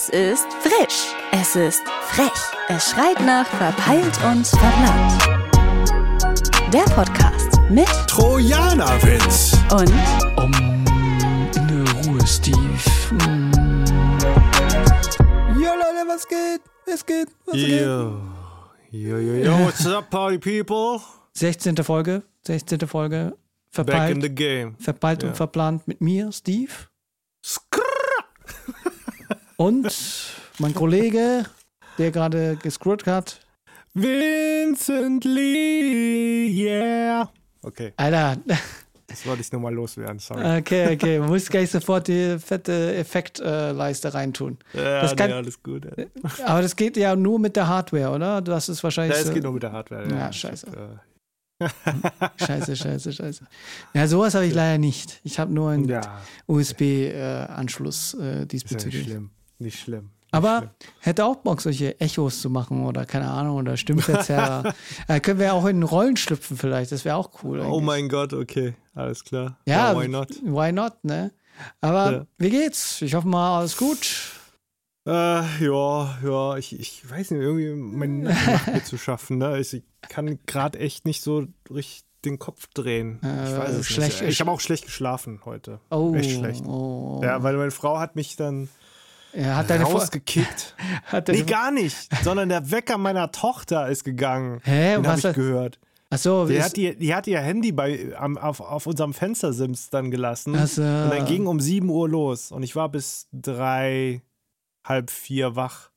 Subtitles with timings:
[0.00, 1.12] Es ist frisch.
[1.32, 2.30] Es ist frech.
[2.68, 5.22] Es schreit nach verpeilt und verplant.
[6.72, 9.54] Der Podcast mit Trojanerwitz.
[9.72, 9.90] und
[10.38, 10.52] Um,
[11.56, 12.56] in der Ruhe, Steve.
[13.10, 13.50] Mm.
[15.60, 16.60] Ja, Leute, was geht?
[16.86, 17.26] Es geht.
[17.46, 18.20] Was Yo.
[18.92, 21.00] Yo, yo, yo, what's up, party people?
[21.34, 21.74] 16.
[21.82, 22.86] Folge, 16.
[22.86, 23.36] Folge.
[23.74, 24.76] Back in the Verpeilt, game.
[24.78, 25.34] verpeilt und Ja.
[25.34, 26.70] verplant mit mir, Steve.
[27.44, 27.77] Skrrr.
[29.60, 29.88] Und
[30.58, 31.44] mein Kollege,
[31.98, 33.40] der gerade gescrollt hat.
[33.94, 37.28] Vincent Lee, yeah.
[37.62, 38.36] Okay, Alter,
[39.08, 40.58] das wollte ich nur mal loswerden, sorry.
[40.58, 41.18] okay, okay.
[41.18, 44.58] Man muss gleich sofort die fette Effektleiste reintun.
[44.74, 45.86] ja, das kann- nee, alles gut.
[45.86, 46.04] Ja,
[46.46, 48.40] Aber das geht ja nur mit der Hardware, oder?
[48.40, 49.18] Das ist wahrscheinlich.
[49.18, 50.08] es so- geht nur mit der Hardware.
[50.08, 50.68] Ja, Ich scheiße.
[50.70, 50.98] hab, äh,
[52.46, 53.44] Scheiße, scheiße, scheiße.
[53.92, 55.20] Ja, sowas habe ich leider nicht.
[55.24, 59.04] Ich habe nur einen ja, USB-Anschluss äh, ist ja nicht diesbezüglich.
[59.06, 59.30] schlimm.
[59.58, 60.04] Nicht schlimm.
[60.20, 60.70] Nicht Aber schlimm.
[61.00, 64.74] hätte auch Bock, solche Echos zu machen oder keine Ahnung, oder Stimmverzerrer.
[65.08, 67.60] äh, können wir auch in Rollen schlüpfen vielleicht, das wäre auch cool.
[67.60, 67.82] Oh eigentlich.
[67.84, 69.58] mein Gott, okay, alles klar.
[69.66, 70.28] Ja, why not?
[70.42, 71.32] Why not, ne?
[71.80, 72.26] Aber Ja.
[72.38, 73.02] wie geht's?
[73.02, 74.32] Ich hoffe mal, alles gut.
[75.06, 75.10] Äh,
[75.64, 79.58] ja, ja, ich, ich weiß nicht, irgendwie mein macht mir zu schaffen, ne?
[79.58, 83.20] Ich kann gerade echt nicht so richtig den Kopf drehen.
[83.22, 84.30] ich Äh, weiß es schlecht- nicht.
[84.32, 85.80] Ich habe auch schlecht geschlafen heute.
[85.90, 86.64] Oh, Echt schlecht.
[86.66, 87.20] Oh.
[87.24, 88.68] Ja, weil meine Frau hat mich dann
[89.32, 90.74] Er hat deine rausgekickt.
[91.04, 94.60] hat deine nee, gar nicht, sondern der Wecker meiner Tochter ist gegangen.
[94.64, 95.78] Hä, Den habe ich gehört.
[96.10, 100.10] Achso, Die hat, ihr, die hat ihr Handy bei, am, auf, auf unserem Fenstersims dann
[100.10, 100.54] gelassen.
[100.66, 100.80] So.
[100.80, 102.50] Und dann ging um 7 Uhr los.
[102.50, 104.22] Und ich war bis drei,
[104.84, 105.90] halb vier wach.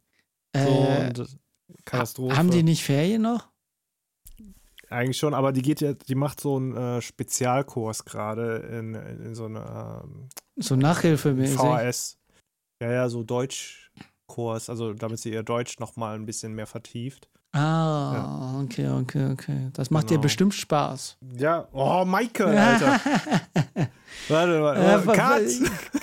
[0.53, 1.37] So, äh, und
[1.85, 2.35] Katastrophe.
[2.37, 3.47] haben die nicht Ferien noch?
[4.89, 9.25] Eigentlich schon, aber die geht ja, die macht so einen äh, Spezialkurs gerade in, in,
[9.27, 11.57] in so einer ähm, So Nachhilfemäßig.
[11.57, 12.17] VHS.
[12.81, 17.27] Ja, ja, so Deutschkurs, also damit sie ihr Deutsch nochmal ein bisschen mehr vertieft.
[17.53, 19.69] Ah, okay, okay, okay.
[19.73, 20.21] Das macht dir Genau.
[20.23, 21.17] bestimmt Spaß.
[21.37, 22.99] Ja, oh, Michael, Alter.
[24.29, 25.41] warte, warte, wa- Cut.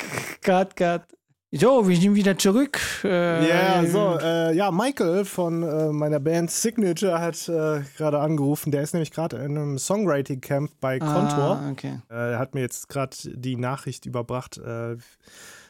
[0.43, 1.03] Cut, cut.
[1.51, 2.79] So, wir sind wieder zurück.
[3.03, 8.71] Äh, Ja, so, äh, ja, Michael von äh, meiner Band Signature hat äh, gerade angerufen.
[8.71, 11.59] Der ist nämlich gerade in einem Songwriting-Camp bei Contour.
[11.63, 12.01] Ah, okay.
[12.11, 14.97] Äh, Er hat mir jetzt gerade die Nachricht überbracht, äh,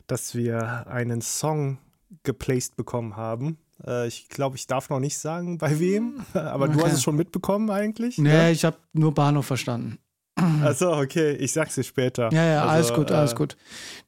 [0.09, 1.79] dass wir einen Song
[2.25, 3.59] geplaced bekommen haben.
[3.87, 6.89] Äh, ich glaube, ich darf noch nicht sagen, bei wem, aber du Okay.
[6.89, 8.19] hast es schon mitbekommen eigentlich.
[8.19, 9.99] Nee, ich habe nur Bahnhof verstanden.
[10.65, 12.31] Achso, okay, ich sag's dir später.
[12.33, 13.57] Ja, ja, Also, alles gut, alles äh, gut.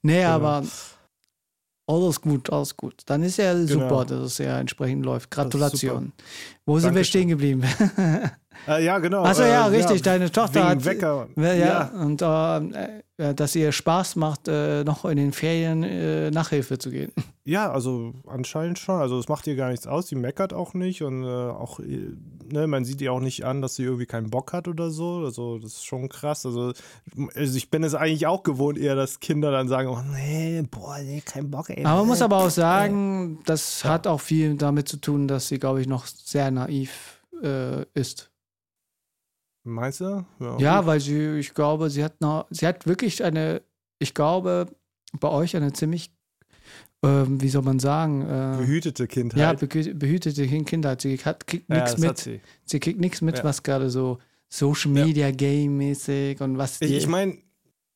[0.02, 0.30] Nee, genau.
[0.30, 0.64] aber
[1.88, 3.02] alles gut, alles gut.
[3.06, 4.04] Dann ist ja super, Genau.
[4.04, 5.30] dass es ja entsprechend läuft.
[5.30, 6.12] Gratulation.
[6.64, 7.04] Wo sind wir Dankeschön.
[7.04, 7.64] stehen geblieben?
[8.68, 9.24] Äh, ja, genau.
[9.24, 10.02] Achso, ja, äh, richtig.
[10.02, 10.84] Deine Tochter hat.
[10.84, 11.28] Wecker.
[11.36, 13.02] Ja, ja, und äh, äh,
[13.34, 17.12] dass ihr Spaß macht, äh, noch in den Ferien äh, Nachhilfe zu gehen.
[17.42, 19.00] Ja, also anscheinend schon.
[19.00, 20.06] Also es macht ihr gar nichts aus.
[20.06, 22.14] Sie meckert auch nicht und äh, auch, äh,
[22.52, 25.24] ne, man sieht ihr auch nicht an, dass sie irgendwie keinen Bock hat oder so.
[25.24, 26.46] Also das ist schon krass.
[26.46, 26.74] Also,
[27.34, 30.98] also ich bin es eigentlich auch gewohnt, eher, dass Kinder dann sagen, oh nee, boah,
[30.98, 31.84] nee, kein Bock, ey.
[31.84, 35.58] Aber man muss aber auch sagen, das hat auch viel damit zu tun, dass sie,
[35.58, 38.30] glaube ich, noch sehr naiv äh, ist.
[39.64, 40.24] Meinst du?
[40.58, 40.86] Ja, gut.
[40.86, 43.62] weil sie, ich glaube, sie hat noch, sie hat wirklich eine,
[43.98, 44.66] ich glaube,
[45.20, 46.10] bei euch eine ziemlich,
[47.04, 49.38] ähm, wie soll man sagen, äh, behütete Kindheit.
[49.40, 51.00] ja, behü- behütete Kind- Kindheit.
[51.02, 52.18] Sie hat, kriegt Ja, nichts mit.
[52.18, 52.40] sie.
[52.64, 53.44] Sie kriegt nichts mit, Ja.
[53.44, 55.04] was gerade so Social Ja.
[55.06, 56.96] Media Game mäßig und was Ich, die.
[56.96, 57.38] ich meine,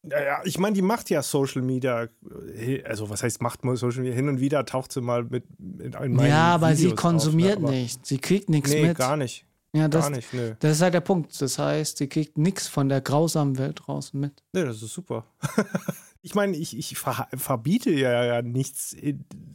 [0.06, 2.08] ja, ja, ich meine, die macht ja Social Media,
[2.56, 4.14] äh, also was heißt macht man Social Media?
[4.14, 7.62] Hin und wieder taucht sie mal mit in meinen ja, aber sie Videos konsumiert auf,
[7.62, 7.68] ne?
[7.68, 8.04] Aber- nicht.
[8.04, 8.98] Sie kriegt nichts Nee, mit.
[8.98, 9.46] gar nicht.
[9.74, 10.54] Ja, das, Gar nicht, nö.
[10.60, 11.40] das ist halt der Punkt.
[11.42, 14.44] Das heißt, sie kriegt nichts von der grausamen Welt draußen mit.
[14.52, 15.26] Nee, das ist super.
[16.22, 18.96] ich meine, ich, ich ver verbiete ja, ja nichts.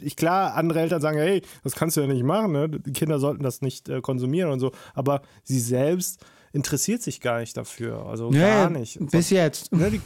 [0.02, 2.69] Ich klar, andere Eltern sagen, hey, das kannst du ja nicht machen, ne?
[2.69, 4.74] Die Kinder sollten das nicht äh, konsumieren und so.
[4.94, 8.06] Aber sie selbst interessiert sich gar nicht dafür.
[8.06, 9.00] Also Nee, gar nicht.
[9.12, 9.72] Bis jetzt.
[9.72, 10.02] Ne, die,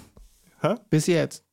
[0.61, 0.75] hä?
[0.91, 1.43] Bis jetzt.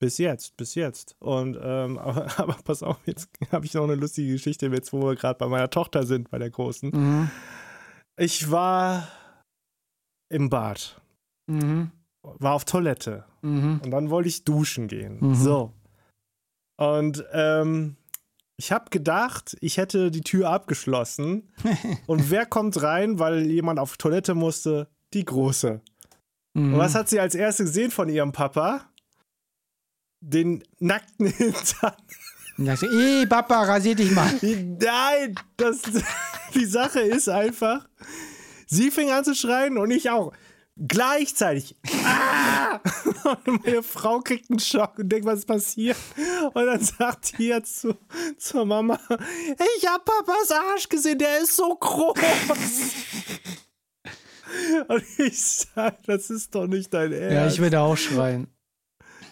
[0.00, 1.14] Bis jetzt, bis jetzt.
[1.20, 5.00] Und ähm, aber, aber pass auf, jetzt habe ich noch eine lustige Geschichte, jetzt wo
[5.00, 6.90] wir gerade bei meiner Tochter sind, bei der Großen.
[6.90, 7.30] Mhm.
[8.16, 9.08] Ich war
[10.30, 11.00] im Bad,
[11.50, 11.90] Mhm.
[12.22, 13.24] war auf Toilette.
[13.42, 13.80] Mhm.
[13.84, 15.18] Und dann wollte ich duschen gehen.
[15.20, 15.34] Mhm.
[15.34, 15.72] So.
[16.80, 17.96] Und ähm,
[18.56, 21.52] ich habe gedacht, ich hätte die Tür abgeschlossen.
[22.06, 24.88] und wer kommt rein, weil jemand auf Toilette musste?
[25.12, 25.80] Die Große.
[26.56, 26.74] Mhm.
[26.74, 28.88] Und was hat sie als erste gesehen von ihrem Papa?
[30.24, 31.94] Den nackten Hintern.
[32.56, 34.32] Und sagt sie, "Ih, Papa, rasier dich mal.
[34.40, 35.82] Nein, das,
[36.54, 37.88] die Sache ist einfach,
[38.66, 40.32] sie fing an zu schreien und ich auch.
[40.76, 41.76] Gleichzeitig.
[42.04, 42.80] Ah!
[43.46, 45.96] Und meine Frau kriegt einen Schock und denkt, was ist passiert?
[46.52, 47.96] Und dann sagt die jetzt zu,
[48.36, 48.98] zur Mama,
[49.78, 52.18] ich hab Papas Arsch gesehen, der ist so groß.
[54.88, 57.34] und ich sag, das ist doch nicht dein Ernst.
[57.34, 58.53] Ja, ich würde auch schreien.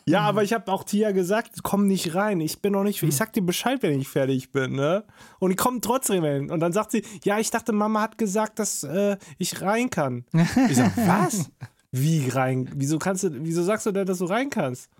[0.06, 2.40] Ja, aber ich habe auch Tia gesagt, komm nicht rein.
[2.40, 5.04] Ich bin noch nicht, ich sag dir Bescheid, wenn ich fertig bin, ne?
[5.38, 6.50] Und die kommen trotzdem hin.
[6.50, 10.24] Und dann sagt sie, ja, ich dachte, Mama hat gesagt, dass äh, ich rein kann.
[10.68, 11.50] Ich sag, was?
[11.92, 12.68] Wie rein?
[12.74, 14.90] Wieso kannst du, wieso sagst du denn, dass du rein kannst?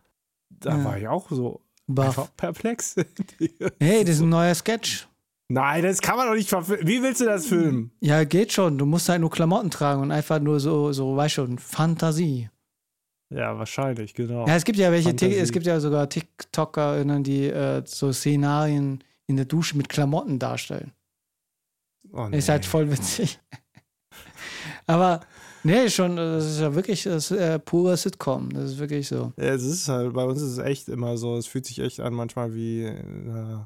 [0.51, 0.85] Da Ja.
[0.85, 1.61] war ich auch so
[2.37, 2.97] perplex.
[3.81, 5.09] Hey, das ist ein neuer Sketch.
[5.49, 6.87] Nein, das kann man doch nicht verfilmen.
[6.87, 7.91] Wie willst du das filmen?
[8.01, 8.79] Ja, geht schon.
[8.79, 12.49] Du musst halt nur Klamotten tragen und einfach nur so, so, weißt schon, Fantasie.
[13.35, 14.47] Ja, wahrscheinlich, genau.
[14.47, 15.37] Ja, es gibt ja welche, Fantasie.
[15.37, 20.93] es gibt ja sogar TikToker, die äh, so Szenarien in der Dusche mit Klamotten darstellen.
[22.13, 22.69] Oh, Ist halt nee.
[22.69, 23.39] voll witzig.
[24.87, 25.21] Aber
[25.63, 28.51] nee, schon, das ist ja wirklich das äh, pure Sitcom.
[28.53, 29.33] Das ist wirklich so.
[29.39, 32.01] Ja, es ist halt, bei uns ist es echt immer so, es fühlt sich echt
[32.01, 33.59] an manchmal wie äh,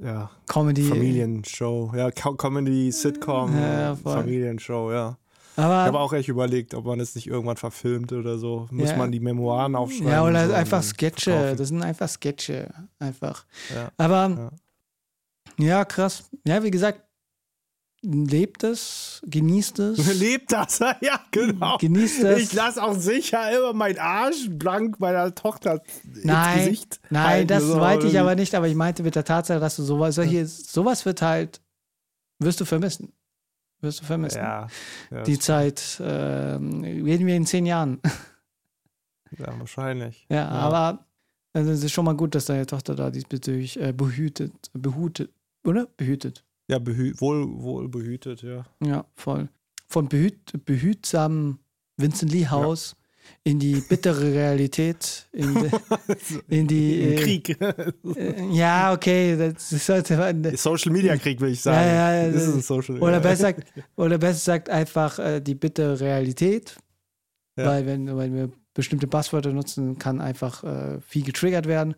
[0.00, 0.82] ja, Comedy.
[0.82, 1.92] Familienshow.
[1.94, 3.96] Ja, Co- Comedy, Sitcom, Ja, äh.
[3.96, 5.18] Familienshow, ja.
[5.58, 8.68] Ich habe Aber, auch echt überlegt, ob man es nicht irgendwann verfilmt oder so.
[8.70, 8.96] Muss Ja.
[8.96, 10.06] man die Memoiren aufschreiben.
[10.08, 11.30] ja, oder so einfach und dann Sketche.
[11.32, 11.56] verkaufen.
[11.56, 12.68] Das sind einfach Sketche.
[13.00, 13.44] Einfach.
[13.74, 13.90] Ja.
[13.96, 14.52] Aber
[15.58, 15.84] ja.
[15.84, 16.30] krass.
[16.46, 17.02] Ja, wie gesagt,
[18.02, 20.14] lebt es, genießt es.
[20.20, 20.78] Lebt das?
[21.00, 21.76] Ja, genau.
[21.78, 22.38] Genießt es.
[22.40, 25.82] Ich lasse auch sicher immer meinen Arsch blank meiner Tochter
[26.22, 27.00] Nein, ins Gesicht.
[27.10, 27.78] Nein, das so.
[27.78, 31.04] meinte ich aber nicht, aber ich meinte mit der Tatsache, dass du sowas, solche, sowas
[31.04, 31.60] wird halt,
[32.38, 33.12] wirst du vermissen.
[33.80, 34.38] Wirst du vermissen.
[34.38, 34.66] Ja,
[35.10, 38.00] ja, Die Zeit, ähm, reden wir in zehn Jahren.
[39.38, 40.26] ja wahrscheinlich.
[40.28, 41.06] ja, aber
[41.52, 45.30] also es ist schon mal gut, dass deine Tochter da diesbezüglich äh, behütet, behutet,
[45.64, 45.86] oder?
[45.96, 46.44] Behütet.
[46.68, 48.64] Ja, behü wohl, wohl behütet, ja.
[48.84, 49.48] Ja, voll.
[49.86, 51.58] Von behüt, behütsamen
[51.96, 52.94] Vincent Lee Haus
[53.44, 55.70] in die bittere Realität, in, die-
[56.56, 57.00] in die.
[57.02, 57.56] Im äh, Krieg.
[58.16, 60.56] Äh, ja, okay, das sollte man.
[60.56, 61.86] Social Media Krieg, will ich sagen.
[61.88, 63.66] Ja, ja, das ist ein Social Oder besser sagt,
[63.96, 66.76] oder besser sagt einfach äh, die bittere Realität.
[67.56, 67.66] Ja.
[67.66, 71.94] Weil wenn, wenn wir bestimmte Passwörter nutzen, kann einfach äh, viel getriggert werden.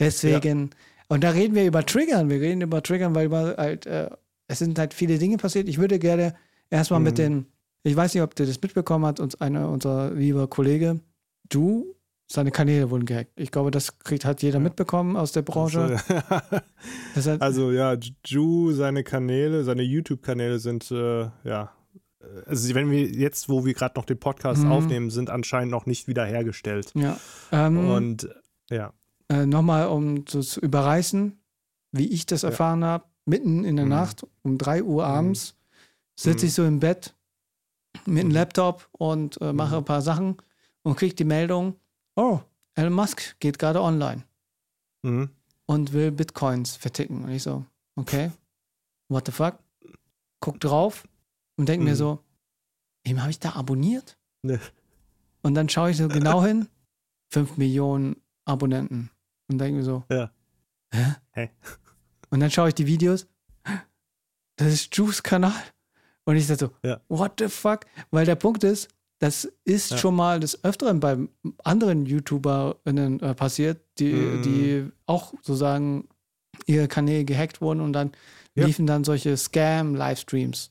[0.00, 0.70] Deswegen,
[1.08, 2.28] und da reden wir über Triggern.
[2.30, 5.68] Wir reden über Triggern, weil halt, es sind halt viele Dinge passiert.
[5.68, 6.34] Ich würde gerne
[6.70, 7.22] erstmal mit Mhm.
[7.22, 7.46] den,
[7.84, 11.00] ich weiß nicht, ob der das mitbekommen hat, uns einer unser lieber Kollege,
[11.48, 11.94] du,
[12.26, 13.32] seine Kanäle wurden gehackt.
[13.38, 15.98] Ich glaube, das kriegt, hat jeder mitbekommen aus der Branche.
[17.14, 17.96] Das hat, Also ja,
[18.26, 21.72] Ju, seine Kanäle, seine YouTube-Kanäle sind, äh, ja,
[22.20, 24.72] äh, also wenn wir jetzt, wo wir gerade noch den Podcast Mhm.
[24.72, 26.92] aufnehmen, sind anscheinend noch nicht wiederhergestellt.
[26.94, 27.16] ja.
[27.52, 28.28] Ähm, Und
[28.70, 28.92] ja,
[29.28, 31.38] äh, nochmal, um so zu überreißen,
[31.92, 32.48] wie ich das Ja.
[32.48, 33.90] erfahren habe, mitten in der Mhm.
[33.90, 35.54] Nacht um 3 Uhr abends
[36.18, 36.48] sitze Mhm.
[36.48, 37.14] ich so im Bett
[38.06, 38.34] mit einem Mhm.
[38.34, 39.78] Laptop und äh, mache Mhm.
[39.78, 40.36] ein paar Sachen
[40.82, 41.76] und kriege die Meldung,
[42.16, 42.40] oh,
[42.74, 44.24] Elon Musk geht gerade online
[45.02, 45.30] mhm.
[45.66, 47.24] und will Bitcoins verticken.
[47.24, 47.64] Und ich so,
[47.96, 48.30] okay,
[49.08, 49.58] what the fuck?
[50.40, 51.04] Guck drauf
[51.56, 51.96] und denke mir Mhm.
[51.98, 52.24] so,
[53.04, 54.16] wem habe ich da abonniert?
[54.42, 54.60] Ne.
[55.42, 56.68] Und dann schaue ich so genau hin,
[57.30, 59.10] 5 Millionen Abonnenten.
[59.48, 60.30] Und denke mir so, Ja.
[60.92, 61.14] hä?
[61.32, 61.50] Hä?
[62.30, 63.26] Und dann schaue ich die Videos,
[64.56, 65.52] das ist Juice Kanal.
[66.24, 67.00] Und ich dachte so, Ja.
[67.08, 67.80] what the fuck?
[68.10, 68.88] Weil der Punkt ist,
[69.18, 69.98] das ist Ja.
[69.98, 71.16] schon mal des Öfteren bei
[71.62, 74.42] anderen YouTuberinnen äh, passiert, die, Mhm.
[74.42, 76.08] die auch sozusagen
[76.66, 78.12] ihre Kanäle gehackt wurden und dann
[78.54, 78.66] Ja.
[78.66, 80.70] liefen dann solche Scam-Livestreams.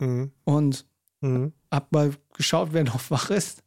[0.00, 0.32] Mhm.
[0.44, 0.86] Und
[1.20, 1.52] Mhm.
[1.70, 3.62] hab mal geschaut, wer noch wach ist.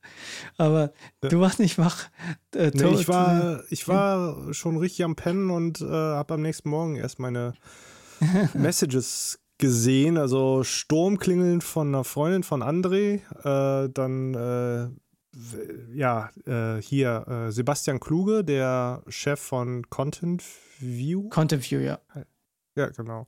[0.57, 0.91] Aber
[1.23, 1.29] Ja.
[1.29, 2.09] du warst nicht wach.
[2.53, 6.69] Äh, Nee, ich war, ich war schon richtig am Pennen und äh, habe am nächsten
[6.69, 7.53] Morgen erst meine
[8.53, 10.17] Messages gesehen.
[10.17, 14.89] Also Sturmklingeln von einer Freundin von André, äh, dann äh,
[15.93, 20.43] ja, äh, hier äh, Sebastian Kluge, der Chef von Content
[20.79, 21.29] View.
[21.29, 21.99] Content View, ja.
[22.75, 23.25] Ja, genau.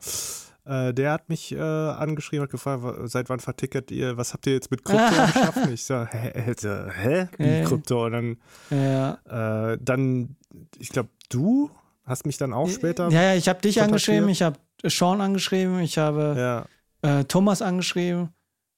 [0.66, 4.54] Äh, der hat mich äh, angeschrieben und gefragt, seit wann vertickert ihr, was habt ihr
[4.54, 5.74] jetzt mit Krypto am Schaffen?
[5.74, 6.32] Ich so, hä?
[6.34, 7.28] Hä?
[7.38, 7.64] Äh.
[7.64, 8.06] Krypto?
[8.06, 8.38] Und dann
[8.70, 10.36] Ja, dann,
[10.78, 11.72] ich glaube, du
[12.04, 13.10] hast mich dann auch später.
[13.10, 16.66] ja, ja ich habe dich angeschrieben, ich habe Sean angeschrieben, ich habe
[17.04, 18.30] Ja, äh, Thomas angeschrieben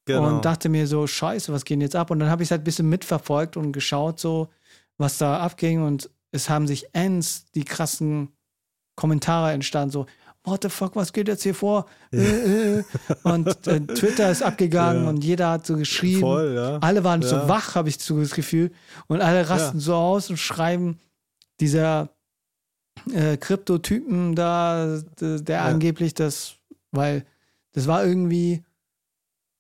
[0.06, 0.27] genau.
[0.27, 2.12] und dachte mir so, scheiße, was geht denn jetzt ab?
[2.12, 4.50] Und dann habe ich es halt ein bisschen mitverfolgt und geschaut, so,
[4.98, 5.82] was da abging.
[5.84, 8.29] Und es haben sich ends die krassen
[8.96, 10.06] Kommentare entstanden, so,
[10.46, 11.86] what the fuck, was geht jetzt hier vor?
[12.13, 12.84] Äh, äh.
[13.24, 15.10] Und äh, Twitter ist abgegangen Ja.
[15.10, 16.22] und jeder hat so geschrieben.
[16.22, 16.77] Voll, ja.
[16.79, 17.48] Alle waren so Ja.
[17.50, 18.72] wach, habe ich so das Gefühl.
[19.08, 20.98] Und alle rasten so aus und schreiben,
[21.60, 22.10] dieser
[23.13, 25.65] äh, Kryptotypen da, der Ja.
[25.65, 26.56] angeblich das,
[26.91, 27.25] weil
[27.74, 28.63] das war irgendwie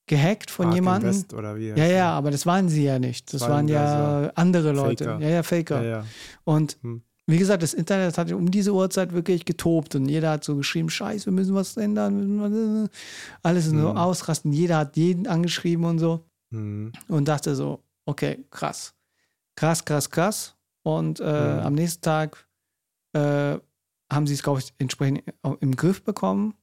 [0.07, 1.09] gehackt von Ark jemandem.
[1.11, 1.67] Invest oder wie?
[1.69, 3.27] Ja, ja, aber das waren sie ja nicht.
[3.27, 5.03] Das Das waren waren ja also andere Leute.
[5.05, 5.19] Faker.
[5.21, 5.83] Ja, ja, Faker.
[5.83, 6.05] ja, ja.
[6.45, 7.03] Und Hm.
[7.27, 10.89] wie gesagt, das Internet hat um diese Uhrzeit wirklich getobt und jeder hat so geschrieben,
[10.89, 12.89] scheiße, wir müssen was ändern.
[13.43, 13.85] Alles Hm.
[13.85, 14.51] ausrasten.
[14.51, 16.91] Jeder hat jeden angeschrieben und so Hm.
[17.07, 18.95] und dachte so, okay, krass.
[19.55, 20.55] Krass, krass, krass.
[20.81, 21.59] Und äh, Mhm.
[21.67, 22.47] am nächsten Tag
[23.13, 23.57] äh,
[24.11, 25.23] haben sie es, glaube ich, entsprechend
[25.59, 26.55] im Griff bekommen.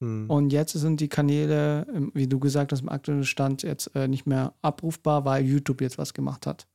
[0.00, 0.28] Hm.
[0.28, 4.26] Und jetzt sind die Kanäle, wie du gesagt hast, im aktuellen Stand jetzt äh, nicht
[4.26, 6.66] mehr abrufbar, weil YouTube jetzt was gemacht hat.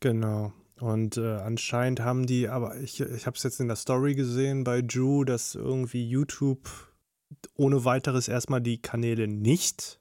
[0.00, 0.52] Genau.
[0.80, 4.62] Und äh, anscheinend haben die, aber ich, ich habe es jetzt in der Story gesehen
[4.62, 6.68] bei Drew, dass irgendwie YouTube
[7.56, 9.97] ohne weiteres erstmal die Kanäle nicht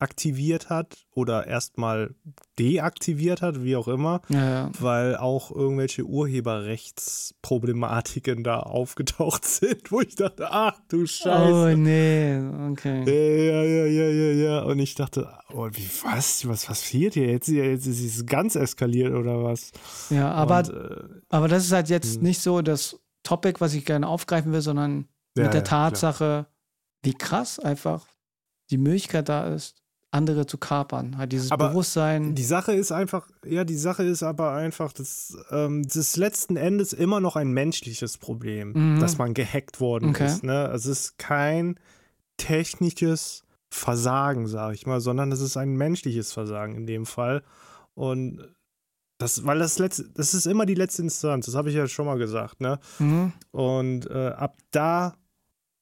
[0.00, 2.14] aktiviert hat oder erstmal
[2.58, 4.70] deaktiviert hat, wie auch immer, Ja, ja.
[4.80, 11.52] weil auch irgendwelche Urheberrechtsproblematiken da aufgetaucht sind, wo ich dachte, ach du Scheiße.
[11.52, 12.38] Oh, nee,
[12.70, 13.04] okay.
[13.06, 14.60] Ja, ja, ja, ja, ja.
[14.62, 16.46] Und ich dachte, oh, wie, was?
[16.48, 17.30] Was passiert hier?
[17.30, 19.72] Jetzt, jetzt ist es ganz eskaliert oder was?
[20.10, 22.22] Ja, aber, Und, äh, aber das ist halt jetzt Hm.
[22.22, 25.90] nicht so das Topic, was ich gerne aufgreifen will, sondern ja, mit der ja, klar.
[25.90, 26.46] Tatsache,
[27.02, 28.06] wie krass einfach
[28.70, 29.79] die Möglichkeit da ist,
[30.12, 31.16] andere zu kapern.
[31.18, 32.34] Halt dieses Aber Bewusstsein.
[32.34, 36.92] Die Sache ist einfach, ja, die Sache ist aber einfach, dass ähm, das letzten Endes
[36.92, 39.00] immer noch ein menschliches Problem, Mhm.
[39.00, 40.26] dass man gehackt worden Okay.
[40.26, 40.42] ist.
[40.42, 40.68] Ne?
[40.68, 41.78] Also es ist kein
[42.36, 47.42] technisches Versagen, sage ich mal, sondern es ist ein menschliches Versagen in dem Fall.
[47.94, 48.42] Und
[49.18, 52.06] das, weil das letzte, das ist immer die letzte Instanz, das habe ich ja schon
[52.06, 52.80] mal gesagt, ne?
[52.98, 53.32] Mhm.
[53.52, 55.14] Und äh, ab da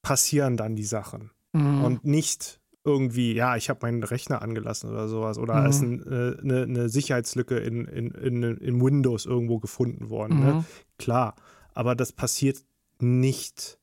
[0.03, 1.31] passieren dann die Sachen.
[1.51, 1.83] Mhm.
[1.83, 2.59] und nicht
[2.89, 5.69] irgendwie, ja, ich habe meinen Rechner angelassen oder sowas oder Mhm.
[5.69, 10.39] ist ein, äh, eine, eine Sicherheitslücke in, in, in, in Windows irgendwo gefunden worden.
[10.39, 10.53] Ne?
[10.53, 10.65] Mhm.
[10.97, 11.35] Klar,
[11.73, 12.57] aber das passiert
[12.99, 13.77] nicht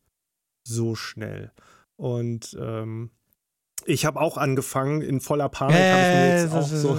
[0.62, 1.52] so schnell.
[1.96, 3.10] Und ähm,
[3.88, 6.50] ich habe auch angefangen, in voller Panik Äh, ist-
[6.82, 6.98] so.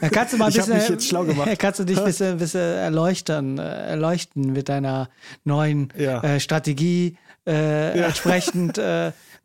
[0.00, 1.48] Da kannst du mal ein bisschen, mich jetzt schlau gemacht.
[1.58, 5.08] Kannst du dich ein bisschen, bisschen erleuchten, äh, erleuchten mit deiner
[5.44, 8.06] neuen ja, äh, Strategie, äh, Ja.
[8.06, 8.78] entsprechend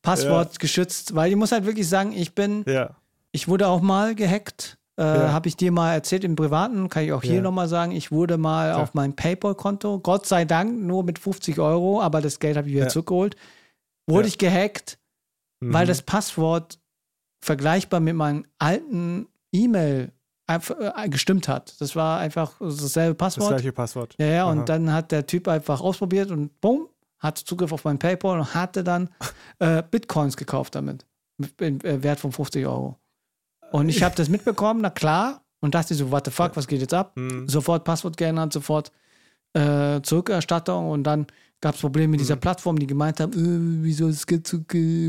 [0.02, 2.96] Passwort geschützt, weil ich muss halt wirklich sagen, ich bin, ja,
[3.32, 4.78] ich wurde auch mal gehackt.
[5.00, 5.32] Äh, Ja.
[5.32, 7.42] Habe ich dir mal erzählt im Privaten, kann ich auch hier Ja.
[7.42, 12.02] nochmal sagen, ich wurde mal auf mein PayPal-Konto, Gott sei Dank nur mit 50 Euro,
[12.02, 12.90] aber das Geld habe ich wieder Ja.
[12.90, 13.36] zurückgeholt,
[14.08, 14.28] wurde Ja.
[14.30, 14.98] ich gehackt,
[15.60, 15.90] weil Mhm.
[15.90, 16.80] das Passwort
[17.44, 20.12] vergleichbar mit meinem alten E-Mail
[20.50, 21.80] äh, gestimmt hat.
[21.82, 23.50] Das war einfach dasselbe das Passwort.
[23.58, 24.16] gleiche Passwort.
[24.18, 24.52] Ja, ja, Aha.
[24.54, 26.88] und dann hat der Typ einfach ausprobiert und bumm,
[27.20, 29.10] hat Zugriff auf mein PayPal und hatte dann
[29.60, 31.06] äh, Bitcoins gekauft damit.
[31.38, 32.98] Mit mit, äh, Wert von 50 Euro.
[33.72, 36.80] Und ich habe das mitbekommen, na klar, und dachte so, what the fuck, was geht
[36.82, 37.12] jetzt ab?
[37.16, 37.48] Mhm.
[37.50, 38.92] Sofort Passwort geändert, sofort
[39.54, 41.28] äh, Zurückerstattung und dann
[41.60, 42.42] gab es Probleme mit dieser Mhm.
[42.42, 44.64] Plattform, die gemeint haben, äh, wieso es zu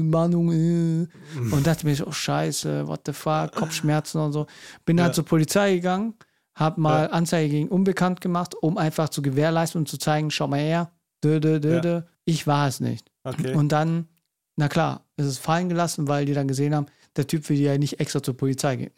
[0.05, 1.07] Mahnung, äh.
[1.53, 4.47] Und dachte mir so, oh scheiße, what the fuck, Kopfschmerzen und so.
[4.85, 5.05] Bin Ja.
[5.05, 6.15] halt zur Polizei gegangen,
[6.55, 10.59] habe mal Anzeige gegen Unbekannt gemacht, um einfach zu gewährleisten und zu zeigen, schau mal
[10.61, 10.91] her,
[11.25, 12.05] dö, dö, dö, Ja.
[12.25, 13.11] ich war es nicht.
[13.25, 13.55] Okay.
[13.55, 14.09] Und dann,
[14.57, 17.77] na klar, ist es fallen gelassen, weil die dann gesehen haben, der Typ will ja
[17.79, 18.93] nicht extra zur Polizei gehen.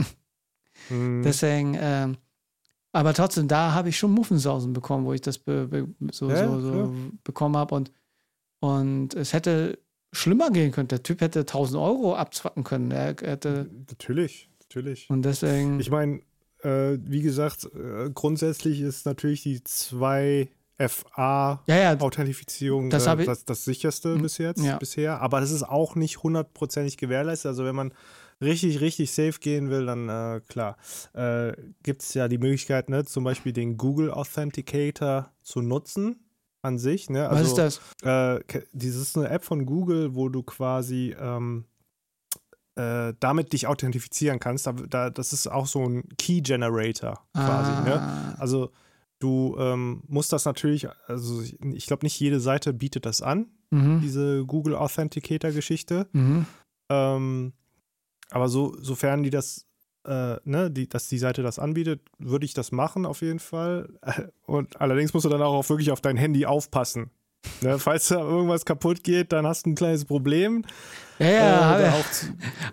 [0.89, 1.23] Mhm.
[1.23, 2.17] Deswegen, ähm,
[2.93, 6.47] aber trotzdem, da habe ich schon Muffensausen bekommen, wo ich das be, be, so, Ja,
[6.49, 7.75] so, so bekommen habe.
[7.75, 7.93] Und,
[8.61, 9.79] und es hätte
[10.13, 10.89] schlimmer gehen können.
[10.89, 12.91] Der Typ hätte 1000 Euro abzwacken können.
[12.91, 15.09] Er hätte, natürlich, natürlich.
[15.09, 16.21] und deswegen, Ich meine,
[16.63, 19.63] äh, wie gesagt, äh, grundsätzlich ist natürlich die
[20.81, 24.23] 2FA ja, ja, Authentifizierung Das äh, das, das sicherste Mhm.
[24.23, 24.79] bis jetzt, Ja.
[24.79, 25.21] bisher.
[25.21, 27.51] Aber das ist auch nicht hundertprozentig gewährleistet.
[27.51, 27.93] Also wenn man
[28.41, 30.77] richtig, richtig safe gehen will, dann äh, klar,
[31.13, 36.25] äh, gibt es ja die Möglichkeit, ne, zum Beispiel den Google Authenticator zu nutzen
[36.63, 37.09] an sich.
[37.11, 37.27] Ne?
[37.31, 37.81] was Also, ist das?
[38.03, 41.65] äh, das ist eine App von Google, wo du quasi ähm,
[42.77, 44.67] äh, damit dich authentifizieren kannst.
[44.67, 47.73] Da, da, das ist auch so ein Key Generator quasi.
[47.83, 48.01] Ne?
[48.01, 48.71] Ah, Also
[49.21, 54.01] du ähm, musst das natürlich, also ich, glaube nicht jede Seite bietet das an, mhm,
[54.01, 56.09] diese Google Authenticator Geschichte.
[56.13, 56.47] mhm.
[56.89, 57.53] Ähm,
[58.31, 59.67] aber so, sofern die das,
[60.05, 63.89] äh, ne, die, dass die Seite das anbietet, würde ich das machen auf jeden Fall.
[64.47, 67.11] Und allerdings musst du dann auch wirklich auf dein Handy aufpassen.
[67.63, 70.63] Ne, falls da irgendwas kaputt geht, dann hast du ein kleines Problem.
[71.19, 71.93] Ja, Äh, ja,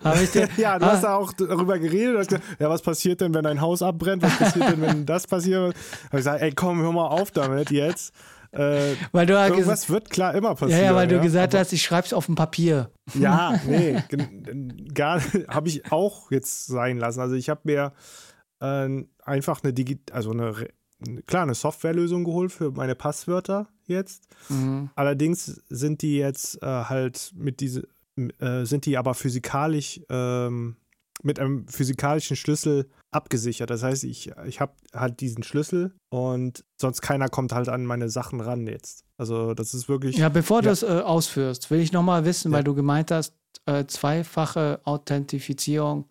[0.02, 0.48] habe auch ich dir.
[0.56, 0.92] ja, du Ah.
[0.92, 2.28] hast da auch darüber geredet.
[2.28, 4.22] Gesagt, ja, was passiert denn, wenn dein Haus abbrennt?
[4.22, 5.74] Was passiert denn, wenn das passiert?
[5.74, 8.14] Hab ich gesagt, ey, komm, hör mal auf damit jetzt.
[8.52, 10.84] Äh, Weil du ja, ges- irgendwas wird klar immer ja, passieren.
[10.84, 12.90] ja, weil du gesagt aber- hast, ich schreib's auf dem Papier.
[13.14, 13.96] Ja, nee,
[14.94, 17.20] gar habe ich auch jetzt sein lassen.
[17.20, 17.92] Also ich habe mir
[18.60, 18.88] äh,
[19.22, 20.54] einfach eine Digi also eine,
[21.26, 24.24] klar, eine Softwarelösung geholt für meine Passwörter jetzt.
[24.48, 24.90] Mhm.
[24.94, 27.86] Allerdings sind die jetzt äh, halt mit diese
[28.38, 30.76] äh, sind die aber physikalisch ähm,
[31.22, 33.70] mit einem physikalischen Schlüssel abgesichert.
[33.70, 38.08] Das heißt, ich, ich habe halt diesen Schlüssel und sonst keiner kommt halt an meine
[38.08, 39.04] Sachen ran jetzt.
[39.16, 40.16] Also das ist wirklich.
[40.16, 40.72] Ja, bevor du Ja.
[40.72, 42.58] das äh, ausführst, will ich nochmal wissen, Ja.
[42.58, 43.34] weil du gemeint hast,
[43.66, 46.06] äh, zweifache Authentifizierung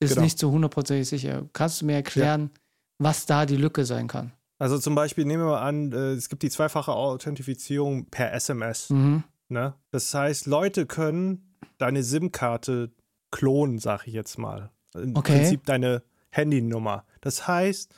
[0.00, 0.22] ist Genau.
[0.22, 1.48] nicht zu hundertprozentig sicher.
[1.52, 2.50] Kannst du mir erklären,
[2.98, 4.32] was da die Lücke sein kann?
[4.58, 8.90] Also zum Beispiel nehmen wir mal an, äh, es gibt die zweifache Authentifizierung per SMS.
[8.90, 9.24] Mhm.
[9.48, 9.74] Ne?
[9.90, 12.90] Das heißt, Leute können deine SIM-Karte
[13.30, 14.70] klonen, sag ich jetzt mal.
[14.94, 15.38] Im Okay.
[15.38, 17.04] Prinzip deine Handynummer.
[17.20, 17.94] Das heißt,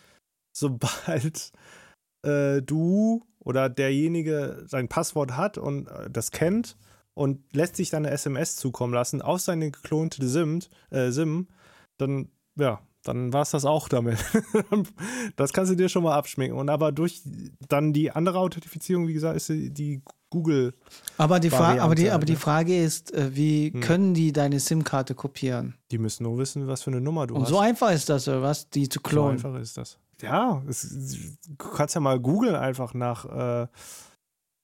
[0.52, 1.52] sobald
[2.26, 6.76] äh, du oder derjenige sein Passwort hat und äh, das kennt
[7.14, 11.48] und lässt sich dann eine SMS zukommen lassen auf seine geklonte SIM, äh, SIM
[11.98, 14.18] dann, ja, dann war es das auch damit.
[15.36, 16.58] das kannst du dir schon mal abschminken.
[16.58, 17.22] Und aber durch
[17.68, 20.74] dann die andere Authentifizierung, wie gesagt, ist die- Google
[21.16, 22.38] Aber, die Fra aber, die, aber die ne?
[22.38, 23.80] Frage ist, äh, wie Hm.
[23.80, 25.76] können die deine SIM-Karte kopieren?
[25.90, 27.48] Die müssen nur wissen, was für eine Nummer du Und hast.
[27.48, 28.68] so einfach ist das, oder was?
[28.68, 29.30] Die zu So klonen.
[29.36, 29.98] einfach ist das.
[30.20, 30.86] Ja, es,
[31.48, 33.68] du kannst ja mal googeln einfach nach äh,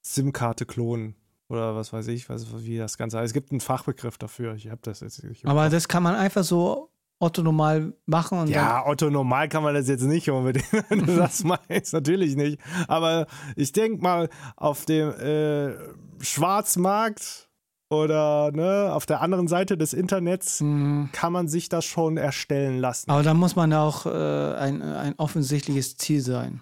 [0.02, 1.14] SIM-Karte klonen.
[1.48, 3.26] Oder was weiß ich, was, wie das Ganze heißt.
[3.28, 4.54] Es gibt einen Fachbegriff dafür.
[4.56, 5.44] Ich habe das jetzt nicht.
[5.44, 6.90] im aber das kann man einfach so
[7.21, 11.16] Otto normal machen und ja, Otto, normal kann man das jetzt nicht unbedingt, wenn du
[11.16, 11.92] das meinst.
[11.92, 12.61] Natürlich nicht.
[12.88, 15.75] Aber ich denke mal, auf dem äh,
[16.23, 17.49] Schwarzmarkt
[17.90, 20.61] oder ne, auf der anderen Seite des Internets.
[20.61, 21.11] Mhm.
[21.12, 23.11] kann man sich das schon erstellen lassen.
[23.11, 26.61] Aber da muss man auch äh, ein, ein offensichtliches Ziel sein.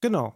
[0.00, 0.34] Genau.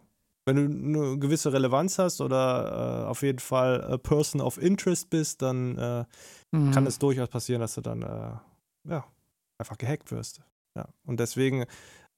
[0.49, 0.57] Wenn
[0.93, 5.43] du eine gewisse Relevanz hast oder äh, auf jeden Fall a Person of Interest bist,
[5.43, 6.05] dann äh,
[6.52, 6.71] Mhm.
[6.71, 8.31] kann es durchaus passieren, dass du dann äh,
[8.88, 9.05] ja,
[9.59, 10.40] einfach gehackt wirst.
[10.75, 10.88] Ja.
[11.05, 11.64] Und deswegen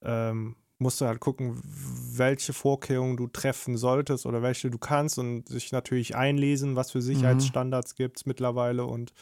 [0.01, 5.47] ähm, musst du halt gucken, welche Vorkehrungen du treffen solltest oder welche du kannst und
[5.47, 8.85] sich natürlich einlesen, was für Sicherheitsstandards gibt es mittlerweile.
[8.85, 9.13] Und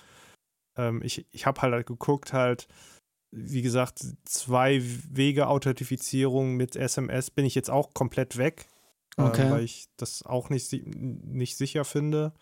[0.78, 2.68] ähm, ich, ich habe halt, geguckt, halt,
[3.32, 8.68] wie gesagt, zwei Wege Authentifizierung mit SMS bin ich jetzt auch komplett weg,
[9.18, 9.46] Okay.
[9.46, 12.34] ähm, weil ich das auch nicht, nicht sicher finde.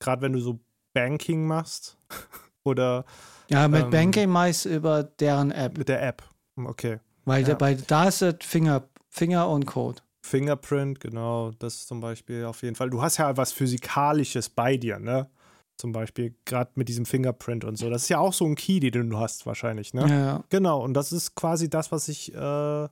[0.00, 0.58] Gerade wenn du so
[0.92, 1.96] Banking machst
[2.64, 3.04] oder
[3.48, 5.78] Ja, mit ähm, Banking meist über deren App.
[5.78, 6.22] mit der App.
[6.56, 6.98] Okay.
[7.24, 7.48] Weil ja.
[7.48, 10.02] da, bei, da ist es Finger, Finger und Code.
[10.24, 12.88] Fingerprint, genau, das zum Beispiel auf jeden Fall.
[12.88, 15.28] Du hast ja was Physikalisches bei dir, ne?
[15.76, 17.90] Zum Beispiel gerade mit diesem Fingerprint und so.
[17.90, 20.02] Das ist ja auch so ein Key, den du hast wahrscheinlich, ne?
[20.02, 20.44] Ja, ja.
[20.48, 22.88] Genau, und das ist quasi das, was ich äh,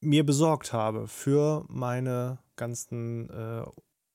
[0.00, 3.64] mir besorgt habe für meine ganzen äh,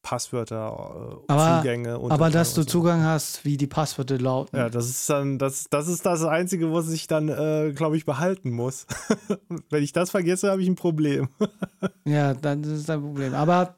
[0.01, 4.55] Passwörter, äh, Aber- Zugänge und Aber dass du Zugang hast, wie die Passwörter lauten.
[4.57, 8.05] Ja, das ist dann, das, das ist das Einzige, was ich dann, äh, glaube ich,
[8.05, 8.87] behalten muss.
[9.69, 11.29] Wenn ich das vergesse, habe ich ein Problem.
[12.05, 13.33] Ja, dann ist es ein Problem.
[13.35, 13.75] Aber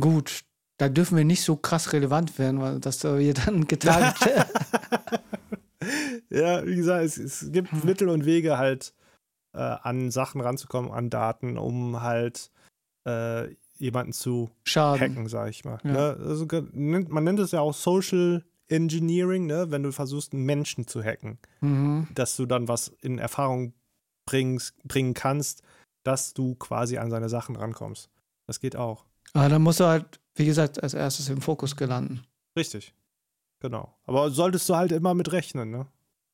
[0.00, 0.40] gut,
[0.78, 4.26] da dürfen wir nicht so krass relevant werden, weil das wir dann getagt.
[6.30, 8.94] ja, wie gesagt, es, es gibt Mittel und Wege halt
[9.54, 12.50] äh, an Sachen ranzukommen, an Daten, um halt
[13.06, 15.00] äh, jemanden zu Schaden.
[15.00, 15.78] hacken, sag ich mal.
[15.84, 15.92] Ja.
[15.92, 16.16] Ne?
[16.24, 19.70] Also, man nennt es ja auch Social Engineering, ne?
[19.70, 22.08] wenn du versuchst, einen Menschen zu hacken, Mhm.
[22.14, 23.74] dass du dann was in Erfahrung
[24.26, 25.62] bringst, bringen kannst,
[26.02, 28.08] dass du quasi an seine Sachen rankommst.
[28.46, 29.04] Das geht auch.
[29.32, 32.22] Aber dann musst du halt, wie gesagt, als erstes im Fokus gelanden.
[32.56, 32.94] Richtig.
[33.60, 33.94] Genau.
[34.06, 35.86] Aber solltest du halt immer mit rechnen, ne?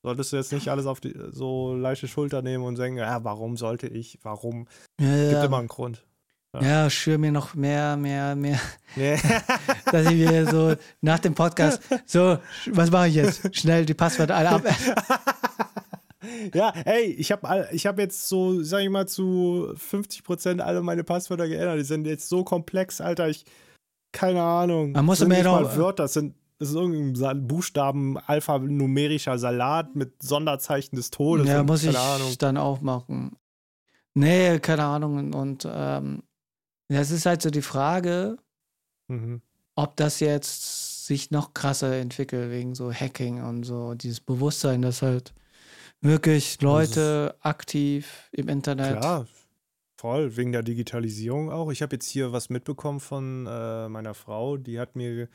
[0.03, 3.55] Solltest du jetzt nicht alles auf die so leichte Schulter nehmen und sagen, ja, warum
[3.55, 4.67] sollte ich, warum?
[4.99, 5.45] Ja, Gibt ja.
[5.45, 6.05] immer einen Grund.
[6.59, 8.59] Ja schür mir noch mehr, mehr, mehr,
[8.95, 9.17] Nee.
[9.91, 12.37] dass ich mir so nach dem Podcast so,
[12.71, 13.55] was mache ich jetzt?
[13.55, 14.63] Schnell die Passwörter alle ab.
[16.53, 20.81] ja, hey, ich habe ich hab jetzt so, sag ich mal, zu 50 Prozent alle
[20.81, 21.79] meine Passwörter geändert.
[21.79, 23.29] Die sind jetzt so komplex, Alter.
[23.29, 23.45] Ich,
[24.11, 24.91] keine Ahnung.
[24.91, 29.95] Man muss sind mir noch- mal Wörter, das sind das ist irgendein Buchstaben, alphanumerischer Salat
[29.95, 31.47] mit Sonderzeichen des Todes.
[31.47, 32.35] Ja, und muss ich Ahnung.
[32.37, 33.35] dann auch machen.
[34.13, 35.17] Nee, keine Ahnung.
[35.17, 36.21] Und, und ähm,
[36.97, 38.37] das ist halt so die Frage,
[39.07, 39.41] Mhm.
[39.75, 45.01] ob das jetzt sich noch krasser entwickelt wegen so Hacking und so dieses Bewusstsein, dass
[45.01, 45.33] halt
[46.01, 48.99] wirklich Leute aktiv im Internet.
[48.99, 49.27] Klar,
[49.99, 51.71] voll, wegen der Digitalisierung auch.
[51.71, 55.27] Ich habe jetzt hier was mitbekommen von äh, meiner Frau, die hat mir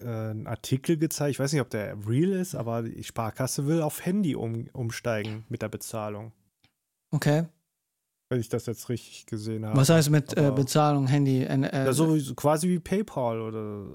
[0.00, 1.32] äh, einen Artikel gezeigt.
[1.32, 5.44] Ich weiß nicht, ob der real ist, aber die Sparkasse will auf Handy um, umsteigen
[5.48, 6.32] mit der Bezahlung.
[7.10, 7.46] Okay.
[8.30, 9.76] Wenn ich das jetzt richtig gesehen habe.
[9.76, 11.42] Was heißt mit äh, Bezahlung, Handy?
[11.42, 13.86] Äh, äh, ja, so, quasi wie PayPal oder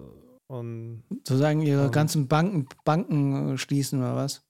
[0.47, 4.43] und sozusagen ihre ähm, ganzen Banken, Banken äh, schließen oder was?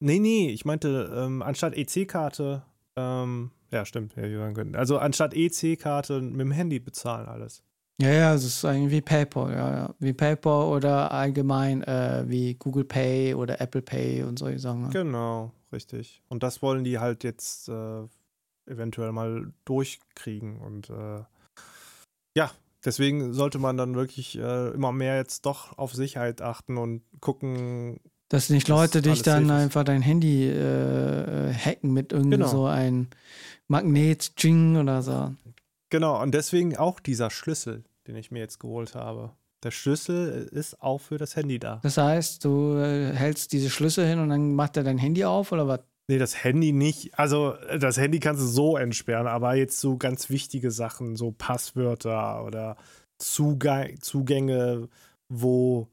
[0.00, 2.64] Nee, nee, ich meinte, ähm, anstatt EC-Karte,
[2.96, 7.62] ähm, ja, stimmt, ja, also anstatt EC-Karte mit dem Handy bezahlen alles.
[8.00, 9.94] Ja, ja, es ist eigentlich wie PayPal, ja, ja.
[10.00, 14.82] Wie PayPal oder allgemein äh, wie Google Pay oder Apple Pay und solche Sachen.
[14.82, 14.88] Ne?
[14.90, 16.20] Genau, richtig.
[16.28, 18.02] Und das wollen die halt jetzt äh,
[18.66, 20.60] eventuell mal durchkriegen.
[20.60, 21.22] Und äh,
[22.36, 22.50] ja,
[22.84, 28.00] deswegen sollte man dann wirklich äh, immer mehr jetzt doch auf Sicherheit achten und gucken.
[28.28, 32.48] Dass nicht Leute dich dann einfach dein Handy äh, hacken mit irgendwie Genau.
[32.48, 33.08] so ein
[33.68, 35.34] Magnet, Jing oder so.
[35.90, 39.32] Genau, und deswegen auch dieser Schlüssel, den ich mir jetzt geholt habe.
[39.62, 41.78] Der Schlüssel ist auch für das Handy da.
[41.82, 45.52] Das heißt, du äh, hältst diese Schlüssel hin und dann macht er dein Handy auf
[45.52, 45.80] oder was?
[46.08, 47.18] Nee, das Handy nicht.
[47.18, 52.44] Also, das Handy kannst du so entsperren, aber jetzt so ganz wichtige Sachen, so Passwörter
[52.44, 52.76] oder
[53.18, 54.88] Zugang, Zugänge,
[55.28, 55.88] wo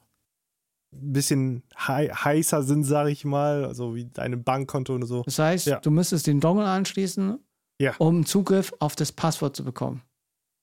[0.91, 5.21] ein bisschen hei heißer sind, sag ich mal, also wie deine Bankkonto und so.
[5.23, 5.79] Das heißt, Ja.
[5.79, 7.37] du müsstest den Dongle anschließen,
[7.79, 7.93] Ja.
[7.99, 10.01] um Zugriff auf das Passwort zu bekommen.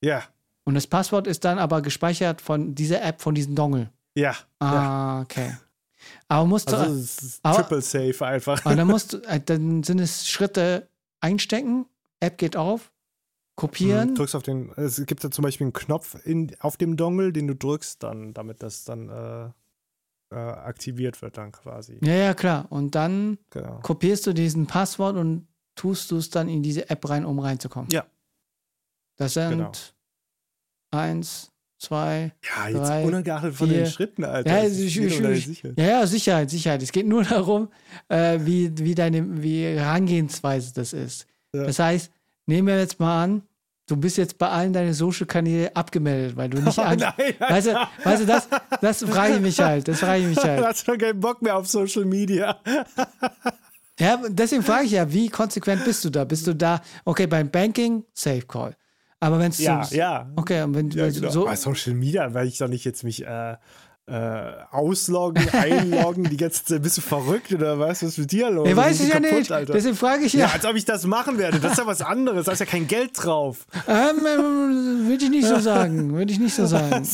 [0.05, 0.25] Ja,
[0.69, 3.91] Und das Passwort ist dann aber gespeichert von dieser App, von diesem Dongle.
[4.19, 4.37] ja, ja.
[4.61, 5.57] Ah, okay.
[6.29, 8.65] Aber musst du, Also, aber- triple safe einfach.
[8.65, 10.89] aber dann musst du, äh, dann sind es Schritte
[11.21, 11.87] einstecken,
[12.21, 12.93] App geht auf,
[13.57, 14.09] kopieren.
[14.11, 17.33] Du drückst auf den, es gibt da zum Beispiel einen Knopf in, auf dem Dongle,
[17.33, 19.51] den du drückst dann, damit das dann äh,
[20.35, 21.99] äh, aktiviert wird dann quasi.
[22.03, 22.67] Ja, ja, klar.
[22.71, 23.79] Und dann Genau.
[23.83, 27.89] kopierst du diesen Passwort und tust du es dann in diese App rein, um reinzukommen.
[27.91, 28.05] Ja.
[29.17, 29.73] Das sind Genau.
[30.91, 33.79] eins, zwei, Ja, jetzt Drei, ungeachtet von vier.
[33.79, 34.63] den Schritten, Alter.
[34.65, 35.49] Ja, Sicherheit.
[35.77, 36.83] Ja, ja, Sicherheit, Sicherheit.
[36.83, 37.69] Es geht nur darum,
[38.09, 41.27] äh, wie, wie deine wie Herangehensweise das ist.
[41.55, 41.65] Ja.
[41.65, 42.11] Das heißt,
[42.47, 43.43] nehmen wir jetzt mal an,
[43.89, 46.99] du bist jetzt bei allen deinen Social-Kanäle abgemeldet, weil du nicht Oh, an.
[46.99, 48.49] nein, Weißt du, weißt du, das,
[48.81, 49.87] das frage ich mich halt.
[49.89, 50.65] Das frage ich mich Du halt.
[50.65, 52.59] hast schon keinen Bock mehr auf Social Media.
[53.99, 56.25] Ja, deswegen frage ich ja, wie konsequent bist du da?
[56.25, 58.77] Bist du da, okay, beim Banking, Safe Call.
[59.27, 60.31] Aber wenn es Ja, so, ja.
[60.37, 61.31] Okay, und wenn, ja genau.
[61.31, 63.57] so, Bei Social Media, weil ich doch nicht jetzt mich äh,
[64.09, 66.83] äh, ausloggen, einloggen, die ganze Zeit.
[66.83, 68.03] Bist du verrückt oder was?
[68.03, 68.69] Was ist mit dir los?
[68.69, 69.53] ich weiß es ja kaputt, nicht.
[69.53, 69.73] Alter?
[69.73, 70.53] Deswegen frage ich Ja, ja.
[70.53, 71.59] als ob ich das machen werde.
[71.59, 72.47] Das ist ja was anderes.
[72.47, 73.67] Da ist ja kein Geld drauf.
[73.89, 76.15] Ähm, ähm, würde ich nicht so sagen.
[76.15, 77.05] Würde ich nicht so sagen.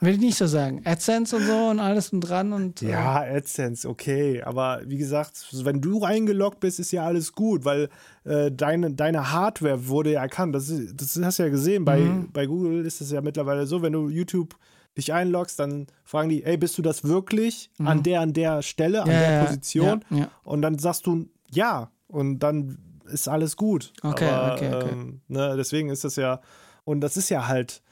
[0.00, 0.82] Würde ich nicht so sagen.
[0.84, 2.82] AdSense und so und alles und dran und.
[2.82, 4.42] äh, Ja, AdSense, okay.
[4.42, 7.88] Aber wie gesagt, wenn du eingeloggt bist, ist ja alles gut, weil
[8.24, 10.54] äh, deine, deine Hardware wurde ja erkannt.
[10.54, 11.84] Das, das hast du ja gesehen.
[11.84, 12.30] Bei, Mhm.
[12.32, 14.56] bei Google ist es ja mittlerweile so, wenn du YouTube
[14.96, 19.02] dich einloggst, dann fragen die, ey, bist du das wirklich an der, an der Stelle,
[19.02, 19.14] an Mhm.
[19.14, 20.04] Ja, der Position?
[20.10, 20.30] Ja, ja.
[20.44, 21.90] Und dann sagst du ja.
[22.08, 23.92] Und dann ist alles gut.
[24.02, 24.88] Okay, Aber, okay, okay.
[24.92, 26.40] Ähm, ne, deswegen ist das ja,
[26.84, 27.82] und das ist ja halt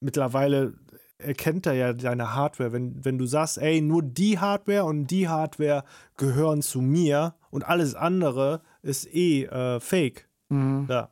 [0.00, 0.74] mittlerweile
[1.18, 2.72] erkennt er ja deine Hardware.
[2.72, 5.84] Wenn, wenn du sagst, ey, nur die Hardware und die Hardware
[6.16, 10.28] gehören zu mir und alles andere ist eh äh, fake.
[10.48, 10.86] Mhm.
[10.88, 11.10] Ja.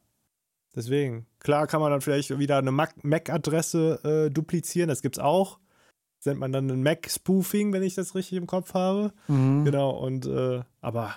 [0.74, 1.26] Deswegen.
[1.46, 5.60] Klar kann man dann vielleicht wieder eine Mac- MAC-Adresse äh, duplizieren, das gibt's auch.
[6.18, 9.12] Das nennt man dann ein Mac-Spoofing, wenn ich das richtig im Kopf habe.
[9.28, 9.64] Mhm.
[9.64, 11.14] Genau, und äh, aber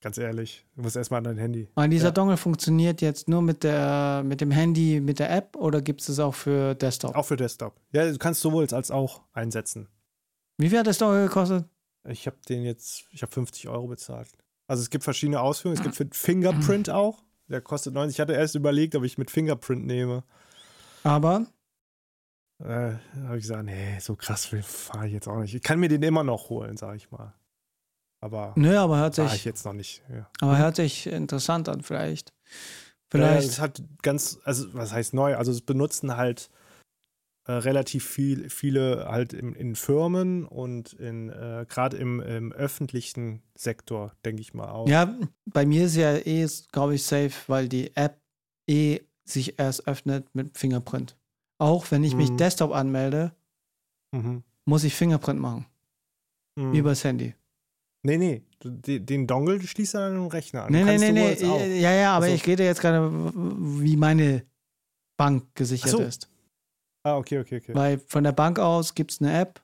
[0.00, 1.68] ganz ehrlich, du musst erstmal an dein Handy.
[1.76, 2.10] Und dieser Ja.
[2.10, 6.08] Dongle funktioniert jetzt nur mit, der, mit dem Handy, mit der App oder gibt es
[6.08, 7.14] das auch für Desktop?
[7.14, 7.78] Auch für Desktop.
[7.92, 9.86] Ja, du kannst sowohl als auch einsetzen.
[10.58, 11.64] Wie viel hat das Dongle gekostet?
[12.08, 14.30] Ich habe den jetzt, ich habe 50 Euro bezahlt.
[14.66, 15.78] Also es gibt verschiedene Ausführungen.
[15.78, 17.22] Es gibt für Fingerprint auch.
[17.50, 18.16] Der kostet 90.
[18.16, 20.22] Ich hatte erst überlegt, ob ich mit Fingerprint nehme.
[21.02, 21.46] Aber
[22.60, 22.92] Äh,
[23.24, 25.54] habe ich gesagt, nee, so krass fahre ich jetzt auch nicht.
[25.54, 27.34] Ich kann mir den immer noch holen, sage ich mal.
[28.20, 30.02] Aber nö, aber hört fahre ich sich, jetzt noch nicht.
[30.14, 30.28] Ja.
[30.40, 32.32] aber hört sich interessant an, vielleicht.
[33.10, 33.30] Vielleicht.
[33.32, 33.48] Vielleicht.
[33.48, 35.36] es hat ganz, also was heißt neu?
[35.36, 36.50] Also es benutzen halt
[37.46, 43.42] äh, relativ viel, viele halt in, in Firmen und in äh, gerade im, im öffentlichen
[43.56, 44.88] Sektor, denke ich mal auch.
[44.88, 48.20] Ja, bei mir ist ja eh, glaube ich, safe, weil die App
[48.68, 51.16] eh sich erst öffnet mit Fingerprint.
[51.58, 52.36] Auch wenn ich mich Mhm.
[52.38, 53.32] Desktop anmelde,
[54.12, 54.42] Mhm.
[54.64, 55.66] muss ich Fingerprint machen.
[56.56, 56.74] Mhm.
[56.74, 57.34] Übers Handy.
[58.02, 58.42] Nee, nee.
[58.62, 60.72] Den, Dongle schließt er an den Rechner an.
[60.72, 61.12] Nee, nee, Kannst nee,
[61.68, 61.80] nee.
[61.80, 62.34] Ja, ja, aber Ach so.
[62.34, 64.44] ich rede jetzt gerade, wie meine
[65.16, 66.00] Bank gesichert so.
[66.00, 66.28] ist.
[67.02, 67.74] Ah, okay, okay, okay.
[67.74, 69.62] Weil von der Bank aus gibt es eine App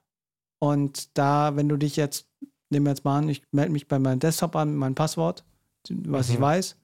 [0.58, 2.28] und da, wenn du dich jetzt,
[2.70, 5.44] nehmen wir jetzt mal an, ich melde mich bei meinem Desktop an mit meinem Passwort,
[5.90, 6.42] was ich Mhm.
[6.42, 6.76] weiß,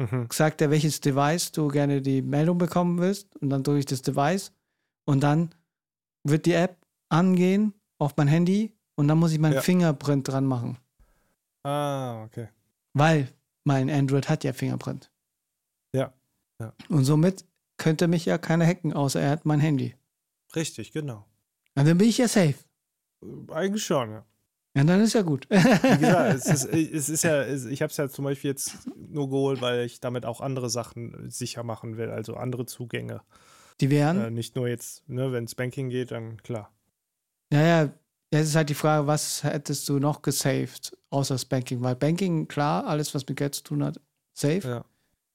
[0.00, 0.28] Mhm.
[0.32, 4.02] sagt er, welches Device du gerne die Meldung bekommen willst und dann drücke ich das
[4.02, 4.52] Device
[5.04, 5.54] und dann
[6.24, 6.76] wird die App
[7.08, 9.60] angehen auf mein Handy und dann muss ich meinen Ja.
[9.62, 10.78] Fingerprint dran machen,
[11.64, 12.48] Ah, okay.
[12.94, 13.28] weil
[13.64, 15.10] mein Android hat ja Fingerprint.
[15.94, 16.12] Ja,
[16.60, 16.72] ja.
[16.88, 17.44] Und somit
[17.82, 19.96] könnte mich ja keiner hacken, außer er hat mein Handy.
[20.54, 21.26] Richtig, genau.
[21.74, 22.54] Und dann bin ich ja safe.
[23.50, 24.24] Eigentlich schon, ja.
[24.76, 25.50] Ja, dann ist ja gut.
[25.50, 29.28] Wie gesagt, es ist, es ist ja, ich habe es ja zum Beispiel jetzt nur
[29.28, 33.20] geholt, weil ich damit auch andere Sachen sicher machen will, also andere Zugänge.
[33.80, 34.20] Die wären?
[34.20, 36.72] Äh, nicht nur jetzt, ne, wenn es Banking geht, dann klar.
[37.50, 37.92] Naja,
[38.32, 41.82] jetzt ist halt die Frage, was hättest du noch gesaved, außer das Banking?
[41.82, 44.00] Weil Banking, klar, alles, was mit Geld zu tun hat,
[44.32, 44.66] safe.
[44.66, 44.84] Ja.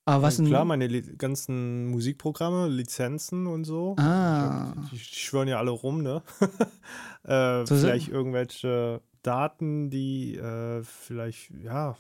[0.08, 0.48] Aber was Ja, denn?
[0.48, 3.96] klar, meine ganzen Musikprogramme, Lizenzen und so.
[3.98, 4.74] Ah.
[4.84, 6.24] Ich Die, die schwören ja alle rum, ne?
[7.24, 11.98] äh, So vielleicht irgendwelche Daten, die äh, vielleicht, ja,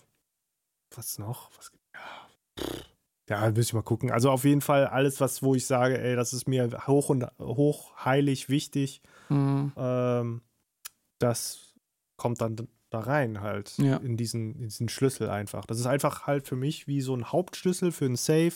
[0.95, 1.51] was noch?
[1.57, 2.85] Was, ja, pff.
[3.29, 4.09] ja, müssen wir mal gucken.
[4.11, 7.25] Also auf jeden Fall alles, was, wo ich sage, ey, das ist mir hoch und
[7.39, 9.73] hoch heilig wichtig, Mhm.
[9.75, 10.41] ähm,
[11.19, 11.75] das
[12.15, 12.55] kommt dann
[12.89, 13.97] da rein halt Ja.
[13.97, 15.65] in, diesen, in diesen Schlüssel einfach.
[15.65, 18.53] Das ist einfach halt für mich wie so ein Hauptschlüssel für einen Safe.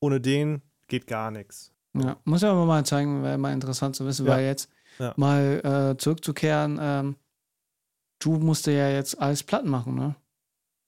[0.00, 1.72] Ohne den geht gar nichts.
[1.94, 4.32] Ja, muss ich aber mal zeigen, wäre mal interessant zu wissen, Ja.
[4.32, 5.14] weil jetzt Ja.
[5.16, 7.16] mal äh, zurückzukehren, ähm,
[8.20, 10.14] du musst ja jetzt alles platt machen, ne?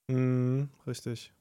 [0.08, 1.32] Mhm, richtig.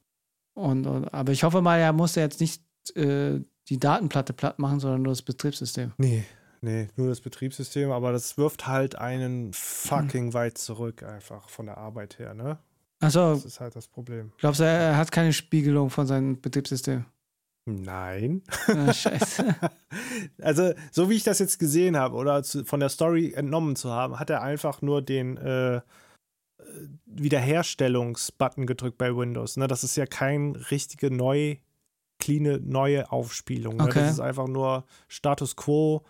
[0.54, 2.62] Und, und, aber ich hoffe mal, er musste jetzt nicht
[2.96, 5.92] äh, die Datenplatte platt machen, sondern nur das Betriebssystem.
[5.98, 6.24] Nee,
[6.62, 11.76] nee, nur das Betriebssystem, aber das wirft halt einen fucking weit zurück einfach von der
[11.78, 12.58] Arbeit her, ne?
[13.00, 14.32] Achso, Das ist halt das Problem.
[14.38, 17.04] glaubst du, er hat keine Spiegelung von seinem Betriebssystem?
[17.64, 18.42] Nein.
[18.68, 19.54] Ah, scheiße.
[20.40, 23.90] Also, so wie ich das jetzt gesehen habe oder zu, von der Story entnommen zu
[23.90, 25.80] haben, hat er einfach nur den äh, äh,
[27.06, 29.56] Wiederherstellungsbutton gedrückt bei Windows.
[29.56, 29.68] Ne?
[29.68, 31.56] Das ist ja kein richtige neu,
[32.18, 33.76] cleane, neue Aufspielung.
[33.76, 33.84] Ne?
[33.84, 34.00] Okay.
[34.00, 36.04] Das ist einfach nur Status Quo,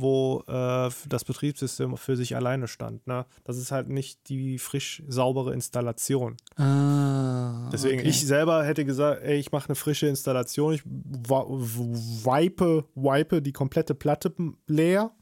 [0.00, 3.06] wo äh, das Betriebssystem für sich alleine stand.
[3.06, 3.26] Ne?
[3.44, 6.36] Das ist halt nicht die frisch saubere Installation.
[6.56, 8.08] ah, Deswegen, okay.
[8.08, 13.94] ich selber hätte gesagt, ey, ich mache eine frische Installation, ich wipe, wipe die komplette
[13.94, 14.32] Platte
[14.66, 15.12] leer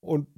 [0.00, 0.28] und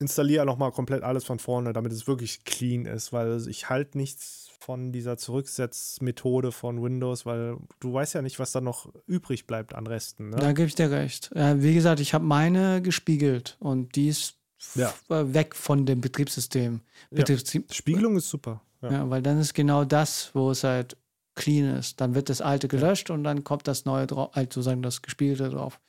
[0.00, 4.50] installiere nochmal komplett alles von vorne, damit es wirklich clean ist, weil ich halt nichts
[4.64, 9.74] von dieser Zurücksetzmethode von Windows, weil du weißt ja nicht, was da noch übrig bleibt
[9.74, 10.30] an Resten.
[10.30, 10.36] Ne?
[10.36, 11.30] Da gebe ich dir recht.
[11.34, 14.36] Ja, wie gesagt, ich habe meine gespiegelt und die ist
[14.74, 14.92] Ja.
[15.10, 16.80] äh, weg von dem Betriebssystem.
[17.10, 17.16] Ja.
[17.18, 18.62] Betriebssystem Spiegelung ist super.
[18.82, 18.92] Ja.
[18.92, 20.96] Ja, weil dann ist genau das, wo es halt
[21.34, 22.00] clean ist.
[22.00, 25.50] Dann wird das alte gelöscht und dann kommt das neue drauf, halt sozusagen das gespiegelte
[25.50, 25.80] drauf.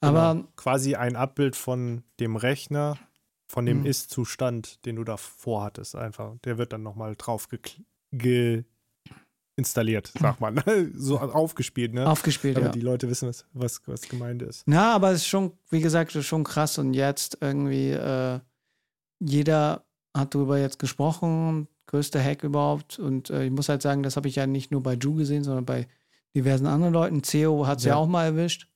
[0.00, 0.48] Aber Genau.
[0.56, 2.98] quasi ein Abbild von dem Rechner,
[3.46, 3.86] von dem Mhm.
[3.86, 6.34] Ist-Zustand, den du davor hattest, einfach.
[6.44, 7.48] Der wird dann nochmal drauf
[9.56, 10.62] installiert, sagt man.
[10.96, 12.08] so aufgespielt, ne?
[12.08, 12.72] aufgespielt, Damit ja.
[12.72, 14.64] die Leute wissen, was, was, was gemeint ist.
[14.66, 18.40] Ja, aber es ist schon, wie gesagt, schon krass und jetzt irgendwie, äh,
[19.20, 19.84] jeder
[20.16, 24.28] hat darüber jetzt gesprochen, größter Hack überhaupt und äh, ich muss halt sagen, das habe
[24.28, 25.86] ich ja nicht nur bei Ju gesehen, sondern bei
[26.34, 27.22] diversen anderen Leuten.
[27.22, 27.90] CEO hat es ja.
[27.92, 27.96] Ja.
[27.96, 28.68] auch mal erwischt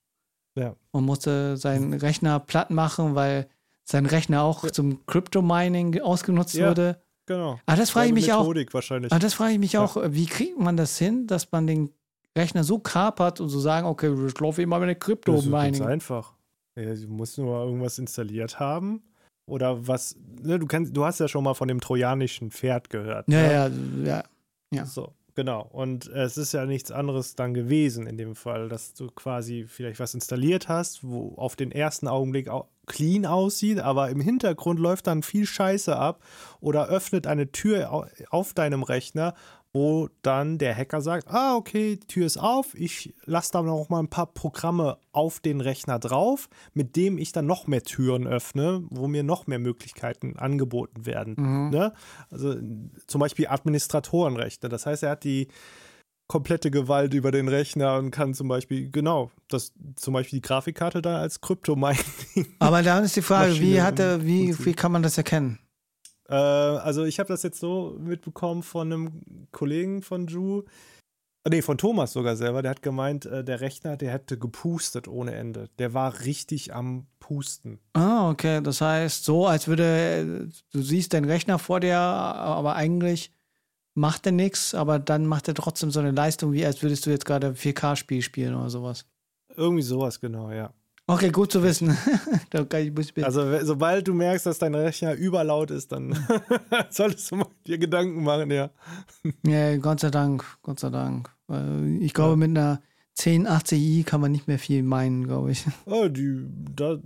[0.57, 0.77] Ja.
[0.91, 3.49] und musste seinen Rechner platt machen, weil
[3.85, 4.73] sein Rechner auch Ja.
[4.73, 6.69] zum Crypto-Mining ausgenutzt Ja.
[6.69, 7.01] wurde.
[7.27, 7.59] Genau.
[7.67, 8.41] Ah, das frage ich mich auch.
[8.41, 9.11] Methodik wahrscheinlich.
[9.13, 9.83] Aber das frage ich mich Ja.
[9.85, 11.91] auch, wie kriegt man das hin, dass man den
[12.37, 15.43] Rechner so kapert und so sagen, okay, ich laufe immer mit der Das ist ganz
[15.45, 15.83] Crypto-Mining.
[15.83, 16.35] einfach.
[16.77, 19.03] Ja, du musst nur irgendwas installiert haben.
[19.47, 23.29] Oder was, ne, du kennst, du hast ja schon mal von dem trojanischen Pferd gehört.
[23.29, 24.05] Ja, ne?
[24.05, 24.25] ja, ja.
[24.73, 24.87] Ja.
[24.87, 25.69] So, genau.
[25.71, 30.01] Und es ist ja nichts anderes dann gewesen in dem Fall, dass du quasi vielleicht
[30.01, 35.07] was installiert hast, wo auf den ersten Augenblick au clean aussieht, aber im Hintergrund läuft
[35.07, 36.23] dann viel Scheiße ab
[36.61, 39.35] oder öffnet eine Tür au auf deinem Rechner,
[39.75, 43.89] wo dann der Hacker sagt, ah, okay, die Tür ist auf, ich lasse da noch
[43.89, 48.27] mal ein paar Programme auf den Rechner drauf, mit dem ich dann noch mehr Türen
[48.29, 51.35] öffne, wo mir noch mehr Möglichkeiten angeboten werden.
[51.37, 51.71] Mhm.
[51.71, 51.93] Ne?
[52.31, 52.55] Also
[53.09, 54.69] zum Beispiel Administratorenrechte.
[54.69, 55.49] Das heißt, er hat die
[56.27, 61.03] komplette Gewalt über den Rechner und kann zum Beispiel, genau, das zum Beispiel die Grafikkarte
[61.03, 61.99] dann als Kryptomining.
[62.59, 65.59] Aber dann ist die Frage, wie Maschine hat er, wie, wie kann man das erkennen?
[66.29, 70.63] äh, also ich habe das jetzt so mitbekommen von einem Kollegen von Ju.
[71.47, 72.63] Nee, von Thomas sogar selber.
[72.63, 75.69] Der hat gemeint, äh, der Rechner, der hätte gepustet ohne Ende.
[75.79, 77.81] Der war richtig am Pusten.
[77.93, 78.63] Ah, okay.
[78.63, 83.34] Das heißt, so, als würde, äh, du siehst den Rechner vor dir, aber eigentlich
[83.95, 87.11] macht er nichts, aber dann macht er trotzdem so eine Leistung, wie als würdest du
[87.11, 89.07] jetzt gerade ein 4K-Spiel spielen oder sowas.
[89.57, 90.73] Irgendwie sowas, genau, ja.
[91.07, 91.97] Okay, gut zu wissen.
[93.23, 96.17] Also, sobald du merkst, dass dein Rechner überlaut ist, dann
[96.91, 98.71] solltest du mal dir Gedanken machen, ja.
[99.45, 101.31] ja, Gott sei Dank, Gott sei Dank.
[102.01, 102.37] Ich glaube, Ja.
[102.37, 102.81] mit einer
[103.19, 105.65] 1080i kann man nicht mehr viel meinen, glaube ich.
[105.87, 106.99] Oh, die, da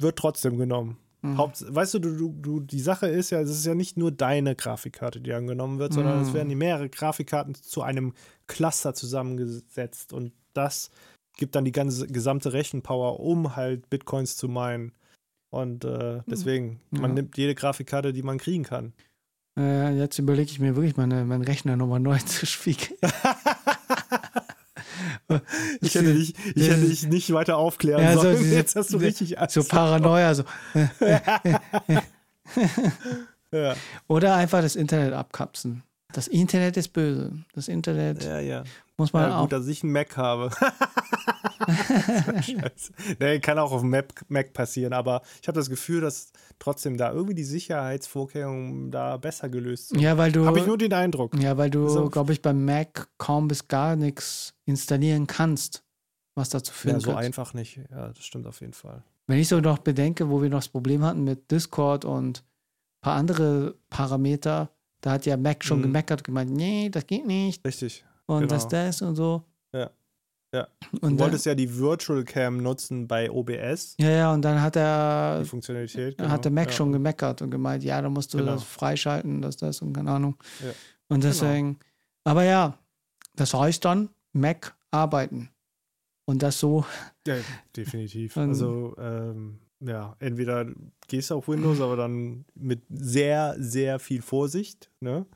[0.00, 0.98] wird trotzdem genommen.
[1.22, 1.38] Mhm.
[1.38, 4.10] Haupt, weißt du, du, du, du, die Sache ist ja, es ist ja nicht nur
[4.10, 6.22] deine Grafikkarte, die angenommen wird, sondern Mhm.
[6.26, 8.12] es werden die mehrere Grafikkarten zu einem
[8.48, 10.90] Cluster zusammengesetzt und das
[11.36, 14.92] gibt dann die ganze gesamte Rechenpower, um halt Bitcoins zu meinen.
[15.50, 17.00] Und äh, deswegen, Ja.
[17.02, 18.92] man nimmt jede Grafikkarte, die man kriegen kann.
[19.58, 22.98] Äh, jetzt überlege ich mir wirklich, meine, meinen Rechner nochmal neu zu spiegeln.
[25.80, 28.38] Ich hätte dich, ich hätte dich nicht weiter aufklären Ja, so sollen.
[28.38, 29.54] diese- Jetzt hast du richtig Angst.
[29.54, 30.34] so Paranoia.
[30.34, 30.44] So.
[33.52, 33.74] ja.
[34.08, 35.82] Oder einfach das Internet abkapseln.
[36.12, 37.32] Das Internet ist böse.
[37.54, 38.64] Das Internet ja, ja.
[38.98, 39.42] Muss man Ja, auch.
[39.42, 40.50] gut, dass ich einen Mac habe.
[43.20, 46.96] Nee, kann auch auf dem Mac, Mac passieren, aber ich habe das Gefühl, dass trotzdem
[46.96, 50.00] da irgendwie die Sicherheitsvorkehrungen da besser gelöst sind.
[50.00, 51.34] Ja, weil du, Habe ich nur den Eindruck.
[51.40, 55.84] ja, weil du, glaube ich, beim Mac kaum bis gar nichts installieren kannst,
[56.34, 57.18] was dazu führen Ja, so wird.
[57.18, 57.78] einfach nicht.
[57.90, 59.02] Ja, das stimmt auf jeden Fall.
[59.28, 63.00] Wenn ich so noch bedenke, wo wir noch das Problem hatten mit Discord und ein
[63.02, 65.82] paar andere Parameter, da hat ja Mac schon Mhm.
[65.84, 68.04] gemeckert, gemeint, nee, das geht nicht Richtig.
[68.34, 68.54] Und Genau.
[68.54, 69.42] das, das und so.
[69.72, 69.90] Ja.
[70.54, 70.68] Ja.
[70.92, 74.60] Und Du dann, wolltest ja die Virtual Cam nutzen bei OBS, ja, ja, und dann
[74.60, 76.20] hat er, die Funktionalität.
[76.20, 76.72] Da hat der Mac ja.
[76.72, 78.52] schon gemeckert und gemeint, ja, da musst du Genau.
[78.52, 80.36] das freischalten, das, das und keine Ahnung.
[80.62, 80.72] Ja.
[81.08, 81.78] Und deswegen,
[82.24, 82.78] aber ja,
[83.34, 85.48] das heißt dann, Mac arbeiten.
[86.26, 86.84] Und das so,
[87.26, 87.36] Ja,
[87.74, 88.36] definitiv.
[88.36, 90.66] Also, ähm, ja, entweder
[91.08, 95.26] gehst du auf Windows, aber dann mit sehr, sehr viel Vorsicht, ne?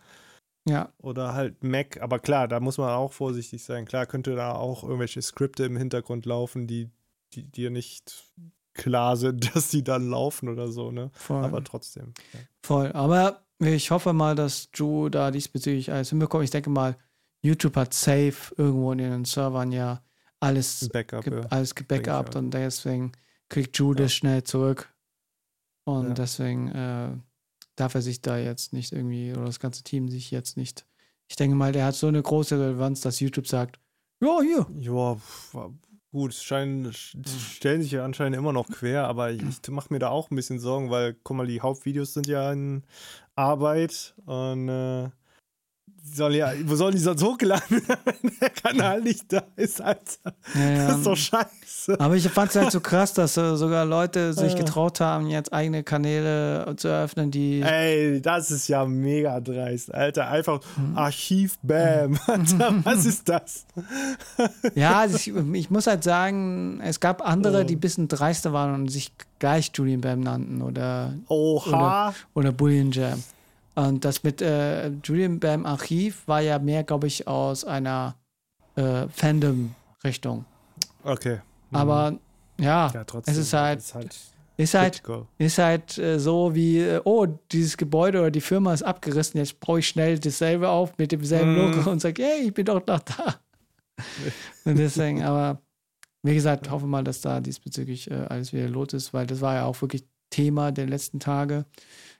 [0.68, 3.84] Ja, Oder halt Mac, aber klar, da muss man auch vorsichtig sein.
[3.84, 6.90] Klar könnte da auch irgendwelche Skripte im Hintergrund laufen, die,
[7.34, 8.24] die dir nicht
[8.74, 11.10] klar sind, dass die dann laufen oder so, ne?
[11.14, 11.44] voll.
[11.44, 12.14] Aber trotzdem.
[12.32, 12.40] Ja.
[12.62, 12.92] voll.
[12.92, 16.44] Aber ich hoffe mal, dass Joe da diesbezüglich alles hinbekommt.
[16.44, 16.96] Ich denke mal,
[17.42, 20.02] YouTube hat safe irgendwo in den Servern ja
[20.40, 21.46] alles, Backup, ge ja.
[21.50, 23.12] alles gebackupt und deswegen
[23.48, 24.02] kriegt Joe Ja.
[24.02, 24.92] das schnell zurück.
[25.84, 27.10] Und deswegen äh,
[27.76, 30.86] darf er sich da jetzt nicht irgendwie, oder das ganze Team sich jetzt nicht.
[31.28, 33.78] Ich denke mal, der hat so eine große Relevanz, dass YouTube sagt,
[34.20, 34.66] ja, hier.
[34.80, 35.16] Ja,
[36.10, 40.08] gut, scheinen, stellen sich ja anscheinend immer noch quer, aber ich, ich mache mir da
[40.08, 42.84] auch ein bisschen Sorgen, weil, guck mal, die Hauptvideos sind ja in
[43.34, 45.10] Arbeit und äh,
[46.14, 50.34] sollen ja, wo sollen die sonst hochladen, wenn der Kanal nicht da ist, Alter?
[50.54, 50.88] Ja, ja.
[50.88, 52.00] Das ist doch scheiße.
[52.00, 55.52] Aber ich fand es halt so krass, dass äh, sogar Leute sich getraut haben, jetzt
[55.52, 57.62] eigene Kanäle zu eröffnen, die.
[57.62, 60.28] Ey, das ist ja mega dreist, Alter.
[60.28, 60.60] Einfach
[60.94, 62.18] Archiv, bam.
[62.26, 63.66] Alter, was ist das?
[64.74, 68.74] Ja, also ich, ich muss halt sagen, es gab andere, die ein bisschen dreister waren
[68.74, 72.14] und sich gleich Julian Bam nannten oder, Oha.
[72.34, 73.22] oder Bullion Jam.
[73.76, 78.16] Und das mit äh, Julian Bam Archiv war ja mehr, glaube ich, aus einer
[78.74, 80.44] äh, Fandom-Richtung.
[81.04, 81.40] Okay.
[81.70, 81.76] Mhm.
[81.76, 82.18] Aber
[82.58, 83.32] ja, ja, trotzdem.
[83.32, 84.16] es ist halt, ist halt
[84.56, 85.02] ist halt,
[85.36, 89.60] ist halt äh, so wie, äh, oh, dieses Gebäude oder die Firma ist abgerissen, jetzt
[89.60, 91.72] brauche ich schnell dasselbe auf mit demselben Mm.
[91.76, 93.40] Logo und sage, hey, ich bin doch noch da.
[94.64, 95.60] und deswegen, aber
[96.22, 99.54] wie gesagt, hoffe mal, dass da diesbezüglich äh, alles wieder los ist, weil das war
[99.54, 101.66] ja auch wirklich Thema der letzten Tage.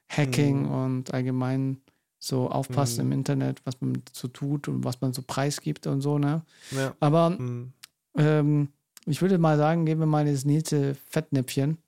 [0.08, 0.70] Hacking Mm.
[0.72, 1.78] und allgemein
[2.18, 3.12] so aufpassen Mm.
[3.12, 6.42] im Internet, was man so tut und was man so preisgibt und so, ne?
[6.70, 6.94] Ja.
[7.00, 7.72] Aber Mhm.
[8.16, 8.68] ähm,
[9.06, 11.78] ich würde mal sagen, geben wir mal das nächste Fettnäpfchen.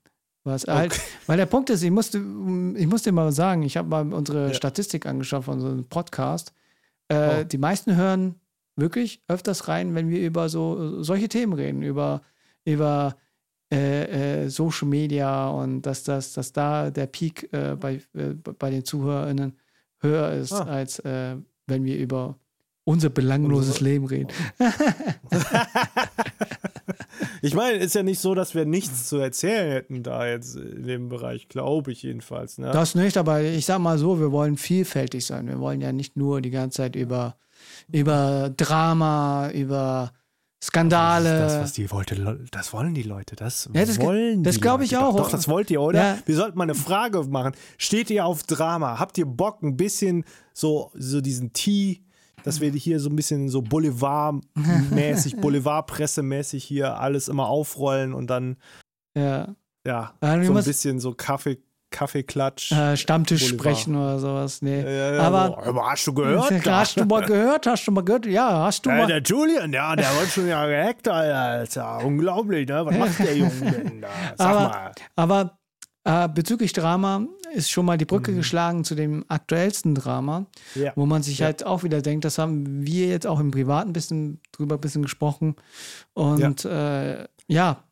[0.45, 2.19] Was halt, weil der Punkt ist, ich musste,
[2.77, 4.55] ich musste mal sagen, ich habe mal unsere Ja.
[4.55, 6.53] Statistik angeschaut von so einem Podcast.
[7.09, 7.45] Äh, Oh.
[7.45, 8.37] Die meisten hören
[8.77, 12.23] wirklich öfters rein, wenn wir über so solche Themen reden, über,
[12.65, 13.17] über
[13.73, 18.71] äh, äh, Social Media und dass, das, dass da der Peak äh, bei, äh, bei
[18.71, 19.59] den ZuhörerInnen
[20.01, 20.65] höher ist, Ah.
[20.65, 22.39] als äh, wenn wir über
[22.85, 24.29] unser belangloses Unsere- Leben reden.
[27.43, 30.85] Ich meine, ist ja nicht so, dass wir nichts zu erzählen hätten da jetzt in
[30.85, 32.59] dem Bereich, glaube ich jedenfalls.
[32.59, 32.71] Ne?
[32.73, 35.47] Das nicht, aber ich sag mal so, wir wollen vielfältig sein.
[35.47, 37.37] Wir wollen ja nicht nur die ganze Zeit über,
[37.93, 40.13] über Drama, über
[40.63, 41.39] Skandale.
[41.39, 44.81] Das, was die wollte, das wollen die Leute, das, Ja, das- wollen das die glaub
[44.81, 45.17] ich Leute auch.
[45.17, 45.99] Doch, doch, das wollt ihr, oder?
[46.15, 46.19] Ja.
[46.27, 47.53] Wir sollten mal eine Frage machen.
[47.79, 48.99] Steht ihr auf Drama?
[48.99, 52.03] Habt ihr Bock, ein bisschen so, so diesen Tee,
[52.43, 58.57] dass wir hier so ein bisschen so Boulevard-mäßig, Boulevardpresse-mäßig hier alles immer aufrollen und dann,
[59.17, 59.55] ja.
[59.87, 61.59] ja, so ein bisschen so Kaffee,
[61.91, 62.73] Kaffeeklatsch.
[62.73, 63.61] Äh, Stammtisch Boulevard.
[63.79, 64.61] sprechen oder sowas.
[64.63, 64.83] Nee.
[64.83, 66.51] Ja, ja, aber aber hast du gehört?
[66.67, 67.67] hast du mal gehört?
[67.67, 68.27] Hast du mal gehört?
[68.27, 69.07] Ja, hast du mal.
[69.07, 72.05] der Julian, ja, der wird schon ja gehackt, Alter.
[72.05, 72.85] Unglaublich, ne?
[72.85, 74.09] Was macht der Junge denn da?
[74.37, 74.93] Sag Aber- mal.
[75.17, 75.59] Aber
[76.05, 78.37] äh, bezüglich Drama ist schon mal die Brücke Mhm.
[78.37, 80.47] geschlagen zu dem aktuellsten Drama,
[80.95, 83.93] wo man sich halt auch wieder denkt, das haben wir jetzt auch im Privaten ein
[83.95, 85.57] bisschen drüber ein bisschen gesprochen.
[86.15, 86.65] Und.
[86.65, 87.83] Äh, ja,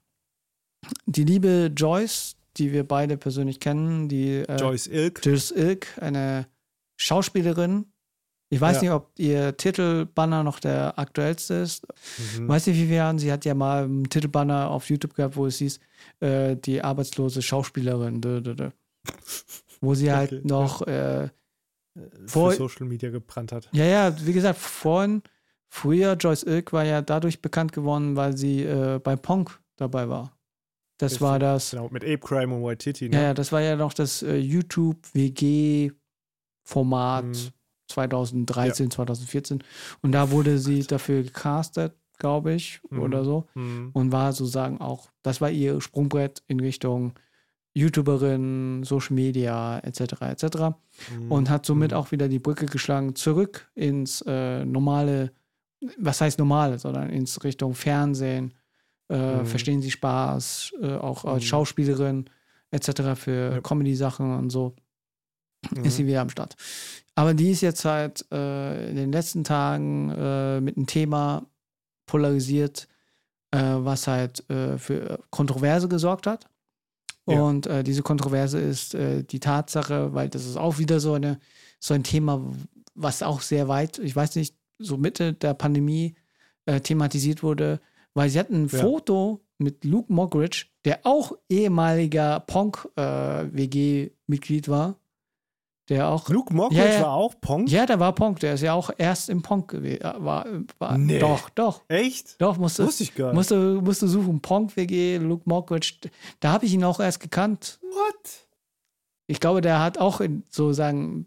[1.07, 5.21] die liebe Joyce, die wir beide persönlich kennen, die äh, Joyce Ilk.
[5.25, 6.47] Joyce Ilk, eine
[6.97, 7.87] Schauspielerin.
[8.49, 8.83] Ich weiß Ja.
[8.83, 11.87] nicht, ob ihr Titelbanner noch der aktuellste ist.
[12.39, 12.49] Mhm.
[12.49, 13.19] Weiß nicht, wie wir haben.
[13.19, 15.81] Sie hat ja mal einen Titelbanner auf YouTube gehabt, wo es hieß,
[16.21, 18.21] äh, die arbeitslose Schauspielerin.
[18.21, 18.71] Dö, dö, dö.
[19.81, 21.29] Wo sie halt Okay, noch, äh,
[22.27, 23.69] Vor- Social Media gebrannt hat.
[23.73, 25.23] ja, ja, wie gesagt, vorhin
[25.69, 30.36] früher, Joyce Ilk war ja dadurch bekannt geworden, weil sie äh, bei Punk dabei war.
[30.99, 31.21] Das Richtig.
[31.27, 33.17] war das, Genau, mit Ape Crime und White Titty, ne?
[33.17, 37.35] ja, ja, das war ja noch das äh, YouTube-WG-Format Mhm.
[37.89, 39.63] 2013, 2014.
[40.03, 43.01] Und da wurde sie dafür gecastet, glaube ich, Mhm.
[43.01, 43.47] oder so.
[43.55, 43.91] Mhm.
[43.93, 47.13] Und war sozusagen auch, das war ihr Sprungbrett in Richtung
[47.75, 50.45] YouTuberin, Social Media, etc., etc.
[51.15, 51.31] Mhm.
[51.31, 51.97] Und hat somit Mhm.
[51.99, 55.33] auch wieder die Brücke geschlagen zurück ins äh, normale,
[55.99, 58.55] was heißt normale, sondern ins Richtung Fernsehen,
[59.09, 59.47] äh, Mhm.
[59.47, 61.47] Verstehen Sie Spaß, äh, auch als Mhm.
[61.49, 62.31] Schauspielerin,
[62.71, 63.15] etc.
[63.17, 63.61] für Ja.
[63.61, 64.75] Comedy-Sachen und so
[65.75, 65.85] Mhm.
[65.85, 66.55] ist sie wieder am Start.
[67.15, 71.47] Aber die ist jetzt halt äh, in den letzten Tagen äh, mit einem Thema
[72.07, 72.89] polarisiert,
[73.53, 76.47] äh, was halt äh, für Kontroverse gesorgt hat.
[77.29, 77.41] Ja.
[77.43, 81.41] Und diese Kontroverse ist die Tatsache, weil das ist auch wieder so, eine,
[81.81, 82.41] so ein Thema,
[82.95, 86.15] was auch sehr weit, ich weiß nicht, so Mitte der Pandemie
[86.85, 87.81] thematisiert wurde,
[88.17, 88.79] weil sie hatten ein Ja.
[88.81, 92.41] Foto mit Luke Mockridge, der auch ehemaliger
[93.47, 94.97] Ponk-WG-Mitglied war,
[95.89, 97.03] der auch Luke Mockridge Ja, ja.
[97.03, 97.67] war auch Pong?
[97.69, 100.03] ja, der war Ponk, der ist ja auch erst im Ponk gewesen.
[100.03, 100.47] War,
[100.79, 101.19] war, Nee.
[101.21, 102.41] Doch, doch, Echt?
[102.41, 103.35] doch, musste, Wusste ich gar nicht.
[103.37, 104.41] musste, musste suchen.
[104.41, 105.95] Ponk WG, Luke Mockridge,
[106.41, 107.79] da habe ich ihn auch erst gekannt.
[107.83, 108.47] What?
[109.29, 111.27] Ich glaube, der hat auch in, sozusagen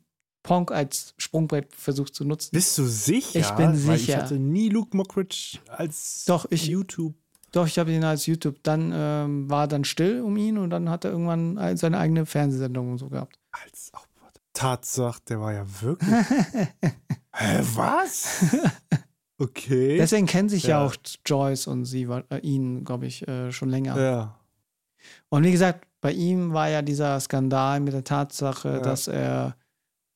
[0.50, 2.50] Ponk als Sprungbrett versucht zu nutzen.
[2.54, 3.40] Bist du sicher?
[3.40, 4.14] Ich bin Weil sicher.
[4.14, 7.14] Ich hatte nie Luke Mockridge als Doch, ich- YouTube.
[7.52, 8.58] Doch, ich habe ihn als YouTube.
[8.64, 12.26] Dann ähm, war dann still um ihn und dann hat er irgendwann ein- seine eigene
[12.26, 13.38] Fernsehsendung und so gehabt.
[13.52, 14.40] Als warte.
[14.54, 16.10] Tatsache, der war ja wirklich.
[17.34, 18.46] Hä, was?
[19.42, 19.98] Okay.
[19.98, 20.86] Deswegen kennen sich ja, Ja.
[20.86, 20.96] auch
[21.26, 23.98] Joyce und sie, äh, ihn, glaube ich, äh, schon länger.
[23.98, 24.36] ja.
[25.30, 28.80] Und wie gesagt, bei ihm war ja dieser Skandal mit der Tatsache, Ja.
[28.80, 29.56] dass er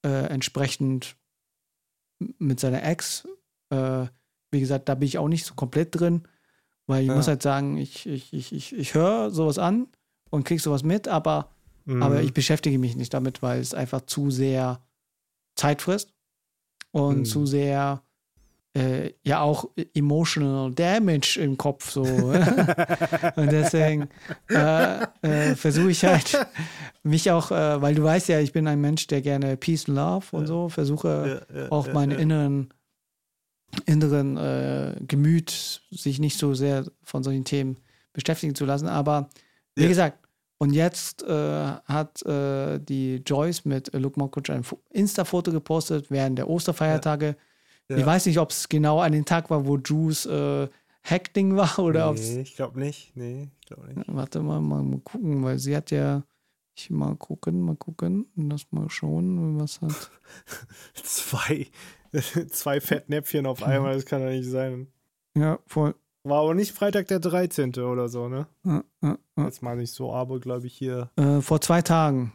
[0.03, 1.15] äh, entsprechend
[2.39, 3.27] mit seiner Ex,
[3.69, 4.05] äh,
[4.51, 6.27] wie gesagt, da bin ich auch nicht so komplett drin,
[6.87, 7.15] weil ich Ja.
[7.15, 9.87] muss halt sagen, ich, ich, ich, ich, ich höre sowas an
[10.29, 11.51] und krieg sowas mit, aber,
[11.99, 12.25] aber Mhm.
[12.25, 14.85] ich beschäftige mich nicht damit, weil es einfach zu sehr
[15.55, 16.13] Zeit frisst
[16.91, 17.25] und Mhm.
[17.25, 18.03] zu sehr
[18.75, 22.01] äh, ja auch emotional damage im Kopf so.
[23.35, 24.09] und deswegen
[24.49, 26.47] äh, äh, versuche ich halt
[27.03, 29.97] mich auch, äh, weil du weißt ja, ich bin ein Mensch, der gerne Peace and
[29.97, 32.17] Love und so, versuche Ja, ja, auch ja, meinen ja.
[32.17, 32.73] inneren
[33.85, 37.77] inneren äh, Gemüt sich nicht so sehr von solchen Themen
[38.13, 38.87] beschäftigen zu lassen.
[38.87, 39.29] Aber
[39.75, 39.87] wie Ja.
[39.89, 40.19] gesagt,
[40.59, 41.27] und jetzt äh,
[41.85, 47.35] hat die Joyce mit Luke Mockridge ein Fo- Insta-Foto gepostet während der Osterfeiertage.
[47.93, 47.99] Ja.
[47.99, 50.67] Ich weiß nicht, ob es genau an den Tag war, wo Juice äh,
[51.03, 52.17] Hackding war oder ob.
[52.17, 53.15] Nee, ich glaube nicht.
[53.15, 54.07] Nee, ich glaube nicht.
[54.07, 56.23] Warte mal, mal, mal gucken, weil sie hat ja.
[56.75, 60.09] Ich mal gucken, mal gucken, lass mal schauen, was hat.
[61.03, 61.67] Zwei,
[62.49, 64.87] zwei Fettnäpfchen auf einmal, das kann doch nicht sein.
[65.37, 65.93] Ja, voll.
[66.23, 67.75] War aber nicht Freitag der 13.
[67.75, 68.47] oder so, ne?
[68.65, 69.43] Äh, äh, äh.
[69.43, 71.11] Jetzt mal nicht so, aber glaube ich hier.
[71.15, 72.33] Äh, vor zwei Tagen,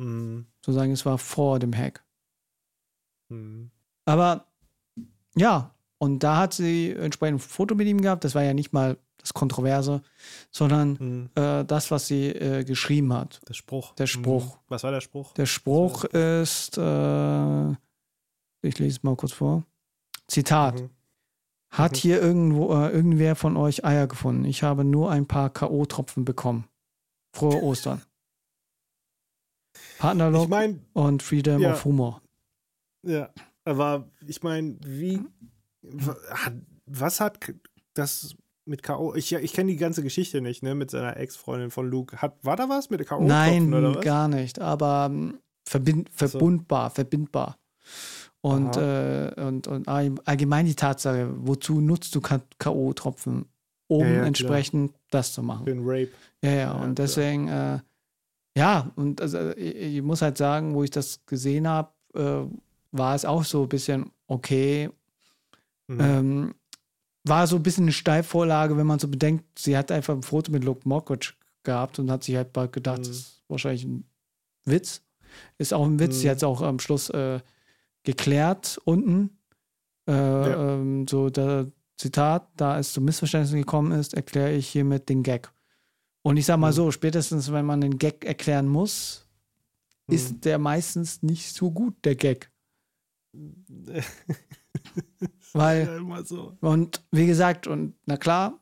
[0.00, 2.02] Hm, sozusagen, es war vor dem Hack.
[3.30, 3.70] hm.
[4.06, 4.46] Aber
[5.36, 8.24] ja, und da hat sie entsprechend ein Foto mit ihm gehabt.
[8.24, 10.02] Das war ja nicht mal das Kontroverse,
[10.50, 11.30] sondern Hm.
[11.34, 13.40] äh, das, was sie äh, geschrieben hat.
[13.48, 13.94] Der Spruch.
[13.94, 14.54] Der Spruch.
[14.54, 14.60] Hm.
[14.68, 15.32] Was war der Spruch?
[15.34, 17.70] Der Spruch ist, äh,
[18.62, 19.64] ich lese es mal kurz vor.
[20.28, 20.80] Zitat.
[20.80, 20.90] Mhm.
[21.70, 21.96] Hat Mhm.
[21.96, 24.44] hier irgendwo äh, irgendwer von euch Eier gefunden?
[24.44, 26.64] Ich habe nur ein paar K.O.-Tropfen bekommen.
[27.34, 28.02] Frohe Ostern.
[29.98, 31.72] Partnerlock Ich meine, und Freedom ja.
[31.72, 32.20] of Humor.
[33.06, 33.30] ja,
[33.64, 35.20] aber ich meine, wie.
[36.30, 36.54] hat-
[36.86, 37.38] Was hat
[37.94, 38.36] das
[38.66, 39.14] mit K.O.
[39.14, 42.16] Ich, ich kenne die ganze Geschichte nicht, ne, mit seiner Ex-Freundin von Luke.
[42.22, 43.22] Hat, war da was mit der K.O.?
[43.24, 44.04] Nein, oder was?
[44.04, 44.58] gar nicht.
[44.60, 46.28] Aber ähm, verbind, so.
[46.28, 47.58] verbundbar, verbindbar.
[48.40, 53.44] Und, äh, und, und all- allgemein die Tatsache, wozu nutzt du K.O.-Tropfen,
[53.86, 54.26] um Ja, ja, klar.
[54.26, 55.64] entsprechend das zu machen?
[55.66, 56.10] Den Rape.
[56.42, 56.94] Ja, ja, Ja, und klar.
[56.94, 57.78] deswegen, äh,
[58.56, 62.44] ja, und also, ich, ich muss halt sagen, wo ich das gesehen habe, äh,
[62.96, 64.88] war es auch so ein bisschen okay.
[65.88, 66.00] Mhm.
[66.00, 66.54] Ähm,
[67.24, 70.52] war so ein bisschen eine Steilvorlage, wenn man so bedenkt, sie hat einfach ein Foto
[70.52, 71.32] mit Luke Mockridge
[71.62, 73.04] gehabt und hat sich halt bald gedacht, Mhm.
[73.04, 74.04] das ist wahrscheinlich ein
[74.64, 75.02] Witz.
[75.58, 76.20] Ist auch ein Witz.
[76.20, 76.30] Sie Mhm.
[76.30, 77.40] hat es auch am Schluss äh,
[78.02, 79.38] geklärt unten.
[80.06, 80.74] Äh, Ja.
[80.74, 81.66] ähm, so der
[81.96, 85.50] Zitat, da es zu Missverständnissen gekommen ist, erkläre ich hiermit den Gag.
[86.22, 86.76] Und ich sag mal Mhm.
[86.76, 89.26] so, spätestens wenn man den Gag erklären muss,
[90.06, 90.14] Mhm.
[90.14, 92.50] ist der meistens nicht so gut, der Gag.
[95.52, 96.56] Weil ja immer so.
[96.60, 98.60] und wie gesagt, und na klar,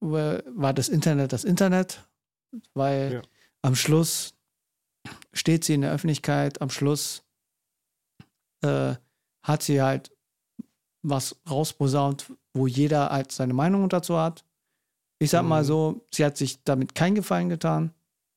[0.00, 2.08] wa- war das Internet das Internet,
[2.74, 3.22] weil Ja.
[3.62, 4.34] am Schluss
[5.32, 7.24] steht sie in der Öffentlichkeit, am Schluss
[8.62, 8.94] äh,
[9.42, 10.12] hat sie halt
[11.02, 14.44] was rausposaunt, wo jeder halt seine Meinung dazu hat.
[15.18, 15.66] Ich sag mal Mhm.
[15.66, 17.92] so, sie hat sich damit keinen Gefallen getan.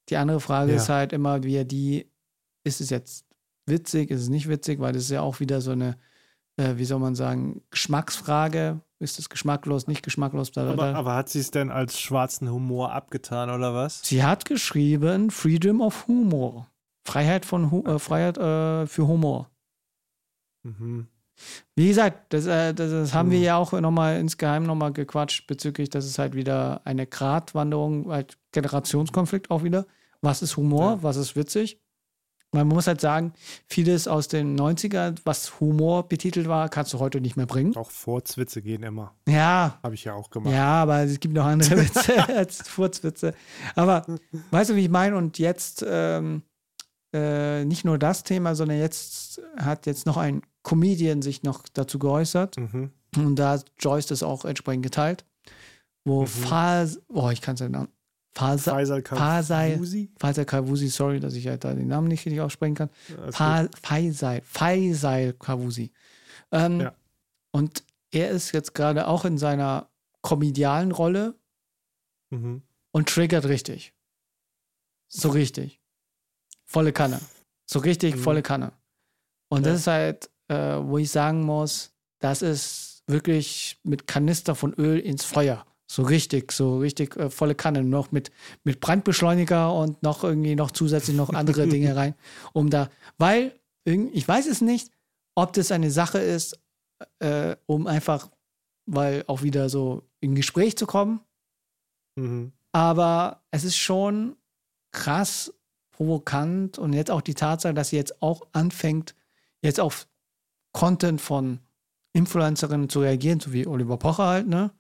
[0.10, 0.78] Die andere Frage Ja.
[0.78, 2.10] ist halt immer wieder die,
[2.64, 3.26] ist es jetzt
[3.66, 5.98] witzig, ist es nicht witzig, weil das ist ja auch wieder so eine,
[6.58, 8.82] äh, wie soll man sagen, Geschmacksfrage.
[8.98, 10.52] Ist es geschmacklos, nicht geschmacklos?
[10.52, 10.94] Bla, Aber, bla.
[10.94, 14.02] aber hat sie es denn als schwarzen Humor abgetan oder was?
[14.04, 16.68] Sie hat geschrieben Freedom of Humor.
[17.04, 19.50] Freiheit, von Hu äh, Freiheit äh, für Humor.
[20.64, 21.08] Mhm.
[21.76, 23.44] Wie gesagt, das, äh, das, das haben wir Hm.
[23.44, 29.52] ja auch nochmal insgeheim nochmal gequatscht bezüglich, dass es halt wieder eine Gratwanderung, halt Generationskonflikt
[29.52, 29.86] auch wieder.
[30.22, 30.92] Was ist Humor?
[30.94, 31.04] Ja.
[31.04, 31.82] Was ist witzig?
[32.56, 33.34] Man muss halt sagen,
[33.68, 37.76] vieles aus den 90er, was Humor betitelt war, kannst du heute nicht mehr bringen.
[37.76, 39.14] Auch Furzwitze gehen immer.
[39.28, 40.54] Ja, Habe ich ja auch gemacht.
[40.54, 43.34] ja, aber es gibt noch andere Witze als Furzwitze.
[43.76, 44.06] Aber
[44.52, 45.18] weißt du, wie ich meine?
[45.18, 46.42] Und jetzt ähm,
[47.14, 52.00] äh, nicht nur das Thema, sondern jetzt hat jetzt noch ein Comedian sich noch dazu
[52.00, 52.58] geäußert.
[52.58, 52.92] Mhm.
[53.18, 55.26] Und da hat Joyce das auch entsprechend geteilt.
[56.04, 56.28] Wo Mhm.
[56.28, 57.90] Fas, oh, ich kann es ja Namen.
[58.36, 60.12] Fasa, Faisal Kavusi?
[60.20, 62.90] Faisal Kavusi, sorry, dass ich halt da den Namen nicht richtig aussprechen kann.
[63.32, 65.92] Fa Faisal, Faisal Kavusi.
[66.52, 66.94] Ähm, Ja.
[67.52, 69.90] Und er ist jetzt gerade auch in seiner
[70.22, 71.36] komedialen Rolle.
[72.32, 72.64] Mhm.
[72.92, 73.94] und triggert richtig.
[75.08, 75.80] So richtig.
[76.66, 77.20] Volle Kanne.
[77.70, 78.20] So richtig Mhm.
[78.20, 78.72] volle Kanne.
[79.50, 79.72] Und Ja.
[79.72, 84.98] das ist halt, äh, wo ich sagen muss, das ist wirklich mit Kanister von Öl
[85.00, 85.66] ins Feuer.
[85.88, 87.84] So richtig, so richtig äh, volle Kanne.
[87.84, 88.32] Noch mit,
[88.64, 92.16] mit Brandbeschleuniger und noch irgendwie noch zusätzlich noch andere Dinge rein,
[92.54, 94.92] um da, weil, irgend- ich weiß es nicht,
[95.36, 96.58] ob das eine Sache ist,
[97.20, 98.30] äh, um einfach,
[98.88, 101.20] weil auch wieder so in Gespräch zu kommen,
[102.18, 102.54] Mhm.
[102.72, 104.38] aber es ist schon
[104.92, 105.54] krass
[105.92, 109.16] provokant und jetzt auch die Tatsache, dass sie jetzt auch anfängt,
[109.62, 110.08] jetzt auf
[110.74, 111.60] Content von
[112.14, 114.72] Influencerinnen zu reagieren, so wie Oliver Pocher halt, ne?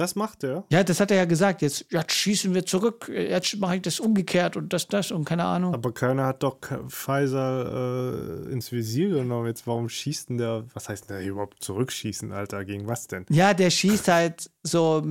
[0.00, 0.64] Das macht er.
[0.72, 1.60] Ja, das hat er ja gesagt.
[1.60, 5.44] Jetzt, jetzt schießen wir zurück, jetzt mache ich das umgekehrt und das, das und keine
[5.44, 5.74] Ahnung.
[5.74, 6.56] Aber keiner hat doch
[6.88, 9.46] Faisal äh, ins Visier genommen.
[9.46, 12.64] Jetzt, warum schießt denn der, was heißt denn der überhaupt zurückschießen, Alter?
[12.64, 13.26] Gegen was denn?
[13.28, 15.02] Ja, der schießt halt so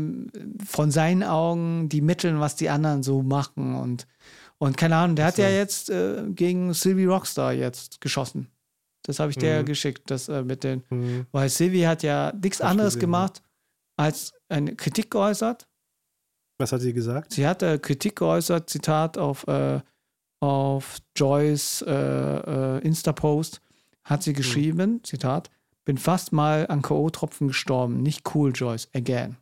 [0.68, 4.08] von seinen Augen die Mittel, was die anderen so machen und,
[4.58, 5.44] und keine Ahnung, der hat so.
[5.44, 8.48] ja jetzt äh, gegen Sylvie Rockstar jetzt geschossen.
[9.04, 9.66] Das habe ich dir Mhm.
[9.66, 11.26] geschickt, das äh, mit den, Mhm.
[11.32, 13.42] weil Sylvie hat ja nichts anderes gesehen, gemacht,
[14.00, 15.68] als eine Kritik geäußert.
[16.58, 17.34] Was hat sie gesagt?
[17.34, 19.82] Sie hat äh, Kritik geäußert, Zitat auf, äh,
[20.42, 21.92] auf Joyce äh,
[22.78, 23.62] äh, Insta-Post,
[24.06, 24.24] hat Mhm.
[24.24, 25.50] sie geschrieben, Zitat,
[25.86, 28.02] bin fast mal an K.O.-Tropfen gestorben.
[28.02, 29.38] Nicht cool, Joyce, again.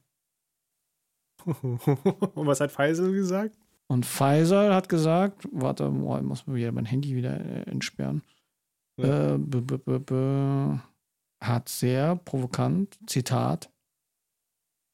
[1.45, 1.79] Und
[2.47, 3.55] was hat Faisal gesagt?
[3.87, 8.21] Und Faisal hat gesagt, warte, boah, ich muss mir wieder mein Handy wieder äh, entsperren.
[8.99, 9.35] Ja.
[9.35, 10.79] Äh,
[11.43, 13.69] hat sehr provokant, Zitat,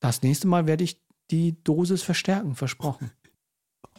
[0.03, 1.01] das nächste Mal werde ich
[1.31, 3.11] die Dosis verstärken, versprochen.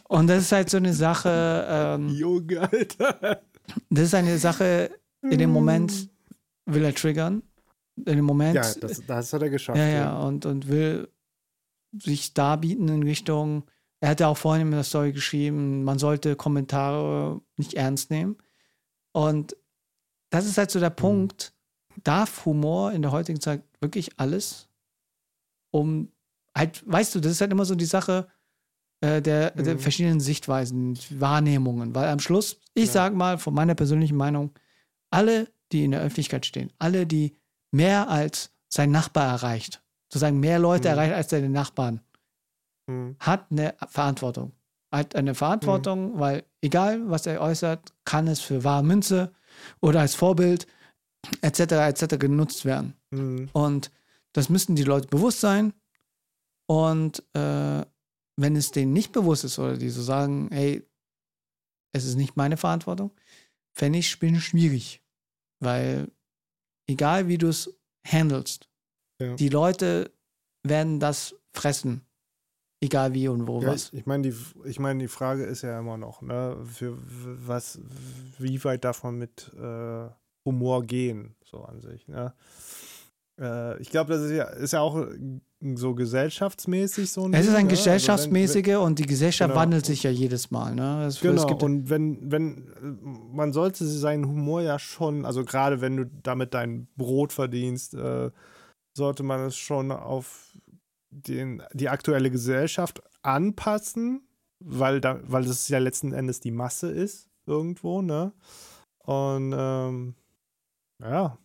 [0.07, 3.41] Und das ist halt so eine Sache, ähm, Junge, Alter.
[3.89, 4.91] das ist eine Sache,
[5.21, 6.09] in dem Moment
[6.65, 7.41] will er triggern.
[7.97, 9.79] In dem Moment, Ja, das, das hat er geschafft.
[9.79, 11.07] ja, ja, und, und will
[11.97, 13.63] sich darbieten in Richtung,
[13.99, 18.37] er hat ja auch vorhin in der Story geschrieben, man sollte Kommentare nicht ernst nehmen.
[19.11, 19.55] Und
[20.29, 21.53] das ist halt so der Punkt,
[22.03, 24.67] darf Humor in der heutigen Zeit wirklich alles,
[25.75, 26.09] um
[26.57, 28.27] halt, weißt du, das ist halt immer so die Sache
[29.01, 29.79] äh, der, der Mhm.
[29.79, 32.93] verschiedenen Sichtweisen, Wahrnehmungen, weil am Schluss, ich Ja.
[32.93, 34.51] sag mal von meiner persönlichen Meinung,
[35.11, 37.35] alle, die in der Öffentlichkeit stehen, alle, die
[37.71, 40.93] mehr als sein Nachbar erreicht, sozusagen mehr Leute Mhm.
[40.93, 41.99] erreicht als seine Nachbarn,
[42.87, 43.15] Mhm.
[43.19, 44.53] hat eine Verantwortung.
[44.91, 49.33] Hat eine Verantwortung, weil egal, was er äußert, kann es für wahre Münze
[49.81, 50.67] oder als Vorbild
[51.41, 51.59] etc.
[51.89, 52.17] etc.
[52.17, 52.93] genutzt werden.
[53.11, 53.49] Mhm.
[53.51, 53.91] Und
[54.35, 55.73] das müssen die Leute bewusst sein.
[56.67, 57.85] Und äh,
[58.37, 60.85] wenn es denen nicht bewusst ist oder die so sagen, hey,
[61.93, 63.11] es ist nicht meine Verantwortung,
[63.73, 65.01] fände ich bin schwierig.
[65.61, 66.11] Weil
[66.87, 67.73] egal wie du es
[68.05, 68.69] handelst,
[69.21, 69.35] Ja.
[69.35, 70.11] die Leute
[70.63, 72.01] werden das fressen.
[72.81, 73.93] Egal wie und wo Ja, was.
[73.93, 76.97] ich, meine, die, ich mein, die Frage ist ja immer noch, ne, für
[77.47, 77.79] was,
[78.37, 80.09] wie weit darf man mit äh,
[80.43, 82.33] Humor gehen, so an sich, ne?
[83.39, 85.05] Äh, ich glaube, das ist ja, ist ja auch
[85.75, 87.57] so gesellschaftsmäßig so ein Es ist ein ne?
[87.57, 89.59] Also wenn- gesellschaftsmäßige und die Gesellschaft Genau.
[89.59, 90.75] wandelt sich ja jedes Mal.
[90.75, 91.05] Ne?
[91.05, 95.43] Es, es Genau, gibt, und wenn, wenn, äh, man sollte seinen Humor ja schon, also
[95.43, 98.29] gerade wenn du damit dein Brot verdienst, äh,
[98.95, 100.55] sollte man es schon auf
[101.09, 104.27] den, die aktuelle Gesellschaft anpassen,
[104.59, 108.31] weil, da, weil das ja letzten Endes die Masse ist, irgendwo, ne?
[108.99, 110.15] Und ähm,
[111.01, 111.37] ja,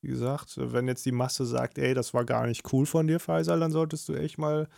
[0.00, 3.18] Wie gesagt, wenn jetzt die Masse sagt, ey, das war gar nicht cool von dir,
[3.18, 4.68] Faisal, dann solltest du echt mal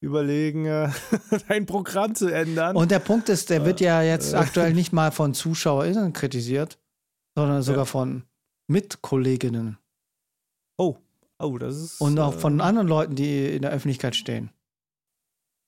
[0.00, 0.88] überlegen, äh,
[1.48, 2.76] dein Programm zu ändern.
[2.76, 6.78] Und der Punkt ist, der wird ja jetzt aktuell nicht mal von ZuschauerInnen kritisiert,
[7.36, 7.86] sondern sogar Ja.
[7.86, 8.24] von
[8.68, 9.78] Mitkolleginnen
[10.78, 10.96] oh,
[11.38, 12.00] oh, das ist.
[12.00, 14.50] und auch äh, von anderen Leuten, die in der Öffentlichkeit stehen.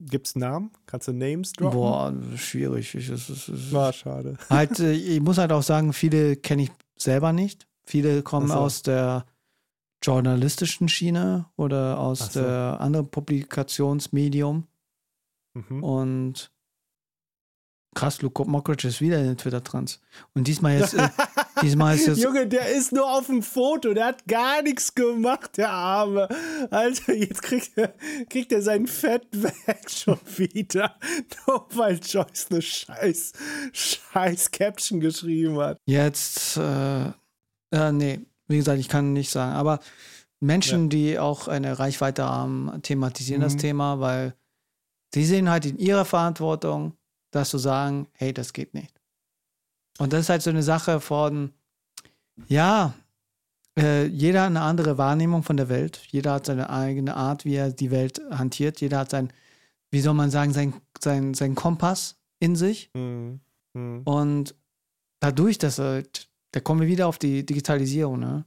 [0.01, 0.73] Gibt's Namen?
[0.87, 1.79] Kannst du Names droppen?
[1.79, 2.95] Boah, schwierig.
[2.95, 4.37] Ich, es, es, es, War schade.
[4.51, 7.67] halt, äh, ich muss halt auch sagen, viele kenne ich selber nicht.
[7.85, 8.55] Viele kommen so.
[8.55, 9.27] aus der
[10.03, 12.41] journalistischen Schiene oder aus so.
[12.41, 14.67] der anderen Publikationsmedium.
[15.55, 15.83] Mhm.
[15.83, 16.51] Und
[17.95, 20.01] krass, Luke Mockridge ist wieder in den Twitter-Trans.
[20.35, 21.09] Und diesmal jetzt, äh,
[21.63, 25.57] diesmal ist jetzt, Junge, der ist nur auf dem Foto, der hat gar nichts gemacht,
[25.57, 26.29] der Arme.
[26.71, 27.95] Alter, jetzt kriegt er,
[28.29, 30.97] kriegt er sein Fett weg schon wieder.
[31.47, 33.33] Nur weil Joyce eine scheiß,
[33.73, 35.79] scheiß Caption geschrieben hat.
[35.87, 37.13] jetzt, äh,
[37.75, 39.53] äh, nee, wie gesagt, ich kann nicht sagen.
[39.53, 39.81] Aber
[40.41, 43.59] Menschen, die auch eine Reichweite haben, thematisieren das Mhm.
[43.59, 44.35] Thema, weil
[45.13, 46.97] sie sehen halt in ihrer Verantwortung,
[47.31, 48.95] das zu sagen, hey, das geht nicht.
[49.99, 51.53] Und das ist halt so eine Sache von,
[52.47, 52.95] ja,
[53.79, 56.01] äh, jeder hat eine andere Wahrnehmung von der Welt.
[56.11, 58.81] Jeder hat seine eigene Art, wie er die Welt hantiert.
[58.81, 59.33] Jeder hat sein,
[59.91, 62.91] wie soll man sagen, sein, sein, sein Kompass in sich.
[62.95, 63.41] Mhm.
[63.75, 64.03] Mhm.
[64.05, 64.55] Und
[65.21, 68.45] dadurch, dass halt, da kommen wir wieder auf die Digitalisierung, ne?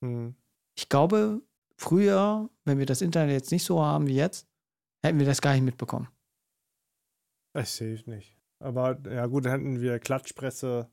[0.00, 0.34] Mhm.
[0.74, 1.42] Ich glaube,
[1.76, 4.48] früher, wenn wir das Internet jetzt nicht so haben wie jetzt,
[5.04, 6.08] hätten wir das gar nicht mitbekommen.
[7.52, 7.76] Es
[8.06, 8.38] nicht.
[8.58, 10.88] Aber ja gut, dann hätten wir Klatschpresse.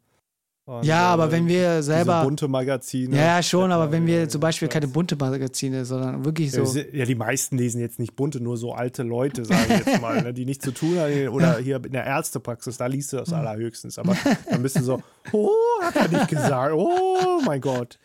[0.65, 2.23] Und, ja, äh, aber wenn wir selber.
[2.23, 3.13] bunte Magazine.
[3.15, 6.79] Ja, ja, schon, aber wenn wir zum Beispiel keine bunte Magazine, sondern wirklich Ja, so.
[6.79, 10.21] Ja, die meisten lesen jetzt nicht bunte, nur so alte Leute, sage ich jetzt mal,
[10.21, 11.27] ne, die nichts zu tun haben.
[11.29, 13.99] Oder hier in der Ärztepraxis, da liest du das allerhöchstens.
[13.99, 14.15] Aber
[14.49, 15.03] dann bist du so,
[15.33, 15.49] oh,
[15.81, 16.73] hat er nicht gesagt.
[16.73, 17.99] Oh mein Gott.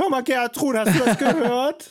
[0.00, 1.90] Hör mal, Gertrud, hast du das gehört?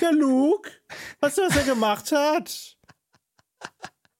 [0.00, 0.70] Der Luke,
[1.18, 2.76] weißt du, was er gemacht hat?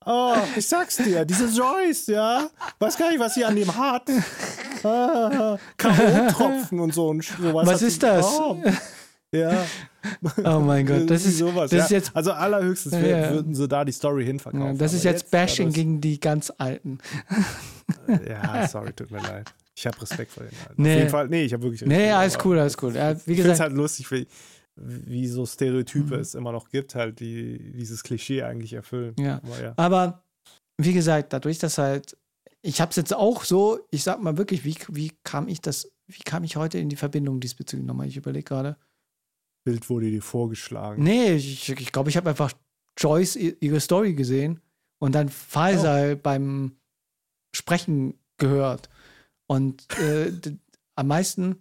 [0.07, 2.49] Oh, ich sag's dir, diese Joyce, ja,
[2.79, 4.09] weiß gar nicht, was sie an dem hat.
[4.83, 7.67] Ah, K.O.-Tropfen und so und sowas.
[7.67, 8.25] Was ist das?
[8.25, 8.57] Oh,
[9.33, 9.67] ja.
[10.43, 11.71] Oh mein Gott, das ist, sowas.
[11.71, 11.85] das ja.
[11.85, 12.11] ist jetzt.
[12.17, 13.31] also allerhöchstens Ja, wür- ja.
[13.31, 14.69] würden sie da die Story hinverkaufen.
[14.69, 16.99] Ja, das ist Aber jetzt Bashing gegen die ganz Alten.
[18.27, 19.53] Ja, sorry, tut mir leid.
[19.77, 20.83] Ich habe Respekt vor den Alten.
[20.83, 20.93] Nee.
[20.93, 22.97] Auf jeden Fall, nee, ich habe wirklich Nee, Respekt, alles aber cool, alles cool.
[22.97, 24.27] Ja, wie Ich finde es gesagt, halt lustig, wie,
[24.83, 26.21] wie so Stereotype Mhm.
[26.21, 29.15] es immer noch gibt, halt, die dieses Klischee eigentlich erfüllen.
[29.19, 29.41] Ja.
[29.45, 29.75] Aber ja.
[29.77, 30.25] aber
[30.79, 32.17] wie gesagt, dadurch, dass halt,
[32.63, 35.91] ich habe es jetzt auch so, ich sag mal wirklich, wie, wie kam ich das,
[36.07, 38.09] wie kam ich heute in die Verbindung diesbezüglich nochmal?
[38.09, 38.77] Ich überlege gerade.
[39.65, 41.03] Bild wurde dir vorgeschlagen.
[41.03, 42.53] Nee, ich glaube, ich, glaub, ich habe einfach
[42.97, 44.61] Joyce ihre Story gesehen
[44.99, 46.77] und dann Faisal beim
[47.55, 48.89] Sprechen gehört.
[49.47, 50.33] Und äh,
[50.97, 51.61] am meisten,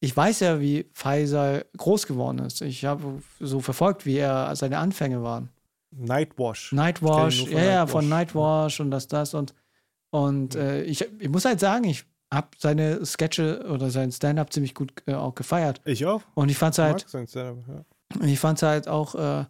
[0.00, 2.62] ich weiß ja, wie Faisal groß geworden ist.
[2.62, 5.50] Ich habe so verfolgt, wie er seine Anfänge waren.
[5.90, 6.72] Nightwash.
[6.72, 8.80] Nightwash, ja, ja, von Nightwash.
[8.80, 9.54] Und das, das und
[10.10, 14.74] und äh, ich, ich muss halt sagen, ich habe seine Sketche oder sein Stand-up ziemlich
[14.74, 15.80] gut äh, auch gefeiert.
[15.84, 16.22] Ich auch.
[16.34, 17.54] Und ich fand's halt, ja.
[18.22, 19.44] ich fand's halt auch äh,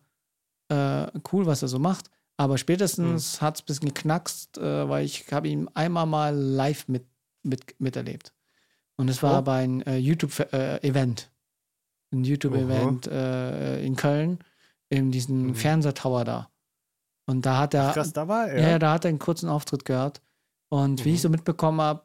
[0.68, 2.10] äh, cool, was er so macht.
[2.36, 7.04] Aber spätestens hat's ein bisschen geknackst, äh, weil ich habe ihn einmal mal live mit,
[7.42, 8.32] mit, miterlebt.
[9.00, 9.42] Und es war Oh.
[9.42, 11.30] bei einem äh, YouTube-Event.
[12.12, 14.40] ein YouTube-Event äh, in Köln,
[14.88, 15.54] in diesem Mhm.
[15.54, 16.50] Fernsehtower da.
[17.26, 18.54] Und da hat er, Krass, da war ja.
[18.54, 18.78] er.
[18.80, 20.20] da hat er einen kurzen Auftritt gehabt.
[20.70, 21.14] Und wie Mhm.
[21.14, 22.02] ich so mitbekommen habe,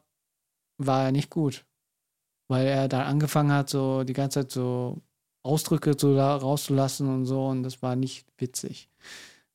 [0.78, 1.66] war er nicht gut.
[2.48, 5.02] Weil er da angefangen hat, so die ganze Zeit so
[5.44, 7.44] Ausdrücke so da rauszulassen und so.
[7.48, 8.88] Und das war nicht witzig.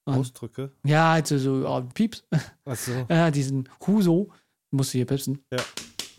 [0.05, 0.71] Und, Ausdrücke.
[0.85, 2.25] ja, also so oh, Pieps.
[2.65, 2.91] Achso.
[3.09, 4.31] Ja, diesen Huso.
[4.73, 5.43] Musste hier piepsen.
[5.51, 5.59] Ja.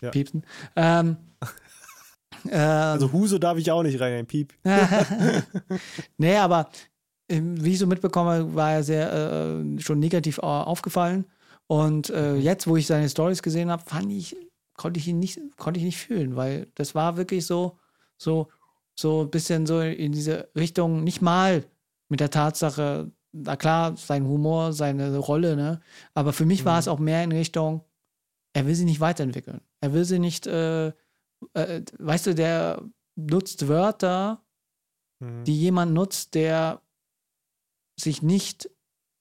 [0.02, 0.10] Ja.
[0.10, 0.44] Piepsen.
[0.76, 1.48] Ähm, ähm,
[2.52, 4.52] Also Huso darf ich auch nicht rein, ein Piep.
[6.18, 6.68] nee, aber
[7.28, 11.26] ähm, wie ich so mitbekomme, war er sehr äh, schon negativ äh, aufgefallen.
[11.66, 14.36] Und äh, jetzt, wo ich seine Stories gesehen habe, fand ich,
[14.74, 17.78] konnte ich ihn nicht, konnte ich nicht fühlen, weil das war wirklich so,
[18.18, 18.48] so,
[18.98, 21.64] so ein bisschen so in diese Richtung, nicht mal
[22.08, 25.80] mit der Tatsache, na klar, sein Humor, seine Rolle, ne?
[26.12, 26.78] Aber für mich war Mhm.
[26.80, 27.82] es auch mehr in Richtung,
[28.52, 29.62] er will sie nicht weiterentwickeln.
[29.82, 30.88] Er will sie nicht, äh,
[31.54, 32.82] äh, weißt du, der
[33.16, 34.44] nutzt Wörter,
[35.20, 35.44] Mhm.
[35.44, 36.80] die jemand nutzt, der
[38.00, 38.70] sich nicht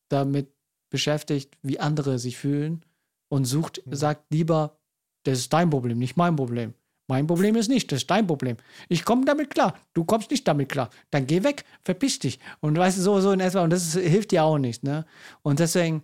[0.10, 0.54] damit
[0.92, 2.86] beschäftigt, wie andere sich fühlen
[3.30, 3.94] und sucht, Mhm.
[3.96, 4.78] sagt lieber,
[5.24, 6.74] das ist dein Problem, nicht mein Problem.
[7.08, 8.58] Mein Problem ist nicht, das ist dein Problem.
[8.88, 10.90] Ich komme damit klar, du kommst nicht damit klar.
[11.12, 12.40] Dann geh weg, verpiss dich.
[12.62, 15.06] Und weißt du, so, so in etwa, und das ist, hilft dir auch nicht, ne?
[15.44, 16.04] Und deswegen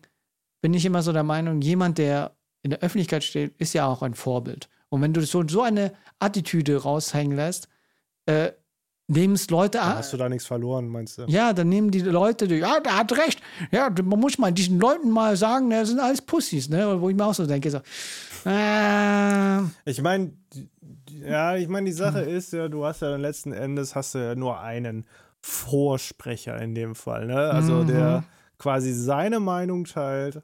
[0.61, 2.36] bin ich immer so der Meinung, jemand, der
[2.67, 4.67] in der Öffentlichkeit steht, ist ja auch ein Vorbild.
[4.89, 7.69] Und wenn du so, so eine Attitüde raushängen lässt,
[8.25, 8.51] äh,
[9.07, 9.95] nehmen es Leute an.
[9.99, 11.23] hast du da nichts verloren, meinst du?
[11.27, 13.41] Ja, dann nehmen die Leute, die, ja, der hat recht.
[13.71, 16.99] Ja, man muss mal diesen Leuten mal sagen, das sind alles Pussys, ne?
[16.99, 17.79] Wo ich mir auch so denke, so,
[18.45, 20.33] äh, Ich meine,
[21.09, 24.19] ja, ich meine, die Sache ist ja, du hast ja dann letzten Endes hast du
[24.19, 25.05] ja nur einen
[25.41, 27.37] Vorsprecher in dem Fall, ne?
[27.37, 27.87] Also Mhm.
[27.87, 28.23] der
[28.57, 30.41] quasi seine Meinung teilt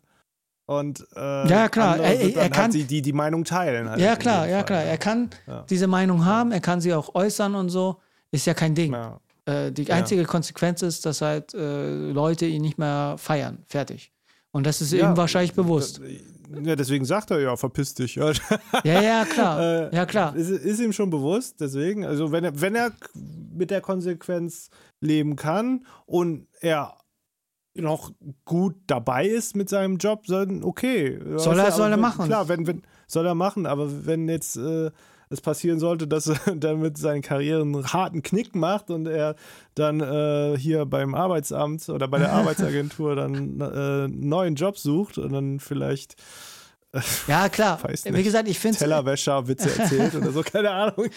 [0.66, 3.90] und äh, Ja, klar, andere er- er dann kann- halt die, die die Meinung teilen.
[3.90, 4.82] Halt ja klar, ja klar.
[4.84, 5.66] Er kann Ja.
[5.70, 7.98] diese Meinung haben, er kann sie auch äußern und so.
[8.32, 8.94] Ist ja kein Ding.
[8.94, 9.20] Ja.
[9.46, 9.96] Äh, die Ja.
[9.96, 13.64] einzige Konsequenz ist, dass halt äh, Leute ihn nicht mehr feiern.
[13.68, 14.12] Fertig.
[14.52, 16.00] Und das ist Ja, ihm wahrscheinlich bewusst.
[16.64, 18.16] Ja, deswegen sagt er ja, verpiss dich.
[18.16, 18.32] Ja,
[18.84, 19.60] Ja, ja, klar.
[19.92, 20.36] Äh, ja, klar.
[20.36, 22.92] Ist, ist ihm schon bewusst, deswegen, also wenn er, wenn er
[23.56, 24.70] mit der Konsequenz
[25.02, 26.96] leben kann und er
[27.76, 28.12] noch
[28.46, 31.20] gut dabei ist mit seinem Job, dann okay.
[31.38, 32.26] Soll er- soll er machen.
[32.28, 34.92] Klar, wenn, wenn, soll er machen, aber wenn jetzt äh,
[35.30, 39.36] es passieren sollte, dass er damit seine Karriere einen harten Knick macht und er
[39.74, 45.18] dann äh, hier beim Arbeitsamt oder bei der Arbeitsagentur dann äh, einen neuen Job sucht
[45.18, 46.16] und dann vielleicht
[47.28, 47.80] Ja, klar.
[48.04, 51.08] Wie gesagt, ich finde Tellerwäscher-Witze erzählt oder so, keine Ahnung.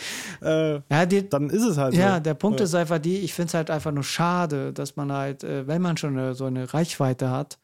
[0.43, 2.21] Äh, Ja, die, dann ist es halt ja, so.
[2.23, 5.45] der Punkt ist einfach die, ich finde es halt einfach nur schade, dass man halt,
[5.45, 7.59] äh, wenn man schon eine, so eine Reichweite hat,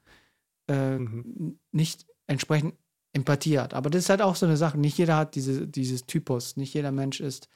[0.68, 1.58] äh, Mhm.
[1.72, 2.74] nicht entsprechend
[3.14, 3.74] Empathie hat.
[3.74, 4.78] Aber das ist halt auch so eine Sache.
[4.78, 6.56] Nicht jeder hat diese, dieses Typus.
[6.56, 7.48] Nicht jeder Mensch ist,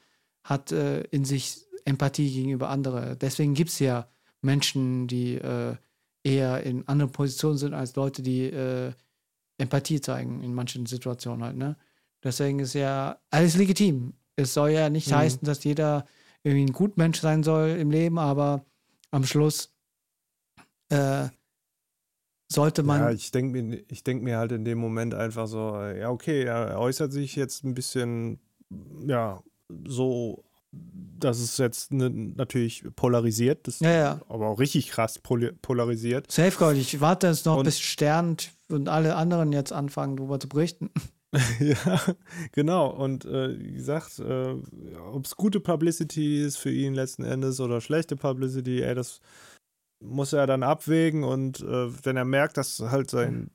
[0.43, 3.17] hat äh, in sich Empathie gegenüber anderen.
[3.19, 4.07] Deswegen gibt es ja
[4.41, 5.75] Menschen, die äh,
[6.23, 8.91] eher in anderen Positionen sind als Leute, die äh,
[9.57, 11.57] Empathie zeigen in manchen Situationen halt.
[11.57, 11.75] Ne?
[12.23, 14.13] Deswegen ist ja alles legitim.
[14.35, 15.15] Es soll ja nicht Mhm.
[15.15, 16.05] heißen, dass jeder
[16.43, 18.65] irgendwie ein Gutmensch sein soll im Leben, aber
[19.11, 19.73] am Schluss
[20.89, 21.27] äh,
[22.51, 23.01] sollte man.
[23.01, 26.09] Ja, ich denke mir, ich denk mir halt in dem Moment einfach so, äh, ja,
[26.09, 28.39] okay, er er äußert sich jetzt ein bisschen,
[29.05, 29.43] ja,
[29.85, 30.43] so,
[31.19, 34.21] dass es jetzt ne, natürlich polarisiert, das Ja, ja.
[34.29, 36.31] aber auch richtig krass poli- polarisiert.
[36.31, 38.37] Safeguard, ich warte jetzt noch, Und- bis Stern
[38.69, 40.89] und alle anderen jetzt anfangen, darüber zu berichten.
[41.59, 42.01] ja,
[42.53, 42.87] genau.
[42.89, 44.55] Und äh, wie gesagt, äh,
[45.11, 49.19] ob es gute Publicity ist für ihn letzten Endes oder schlechte Publicity, ey, das
[49.99, 51.25] muss er dann abwägen.
[51.25, 53.51] Und äh, wenn er merkt, dass halt sein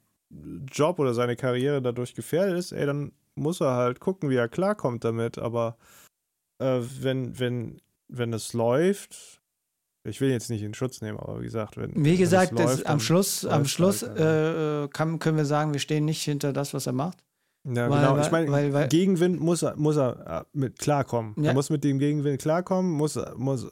[0.70, 4.49] Job oder seine Karriere dadurch gefährdet ist, ey, dann muss er halt gucken, wie er
[4.49, 5.39] klarkommt damit.
[5.39, 5.79] Aber
[6.63, 9.41] äh, wenn, wenn, wenn es läuft,
[10.05, 11.95] ich will jetzt nicht in Schutz nehmen, aber wie gesagt, wenn.
[11.95, 15.19] wenn Wie es gesagt, das, läuft, am Schluss, am läuft's Schluss halt, äh, äh, kann,
[15.19, 17.23] können wir sagen, wir stehen nicht hinter das, was er macht.
[17.65, 18.21] Ja, Weil- genau.
[18.21, 21.35] ich meine, Gegenwind muss er, muss er äh, mit klarkommen.
[21.37, 21.51] Ja.
[21.51, 23.69] Er muss mit dem Gegenwind klarkommen, muss, muss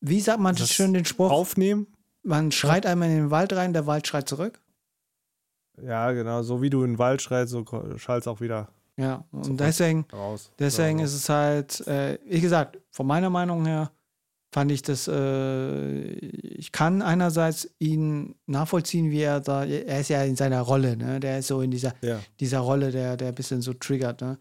[0.00, 1.30] Wie sagt man Das schön den Spruch?
[1.30, 1.86] aufnehmen.
[2.24, 4.60] Man schreit einmal in den Wald rein, der Wald schreit zurück.
[5.80, 6.42] Ja, genau.
[6.42, 7.64] So wie du in den Wald schreist, so
[7.96, 10.50] schallst auch wieder Ja, und deswegen, raus.
[10.58, 11.04] deswegen so.
[11.04, 13.90] ist es halt, äh, wie gesagt, von meiner Meinung her
[14.52, 20.22] fand ich das, äh, ich kann einerseits ihn nachvollziehen, wie er da, er ist ja
[20.22, 21.18] in seiner Rolle, ne?
[21.18, 22.20] Der ist so in dieser, Ja.
[22.38, 24.38] dieser Rolle, der, der ein bisschen so triggert, ne?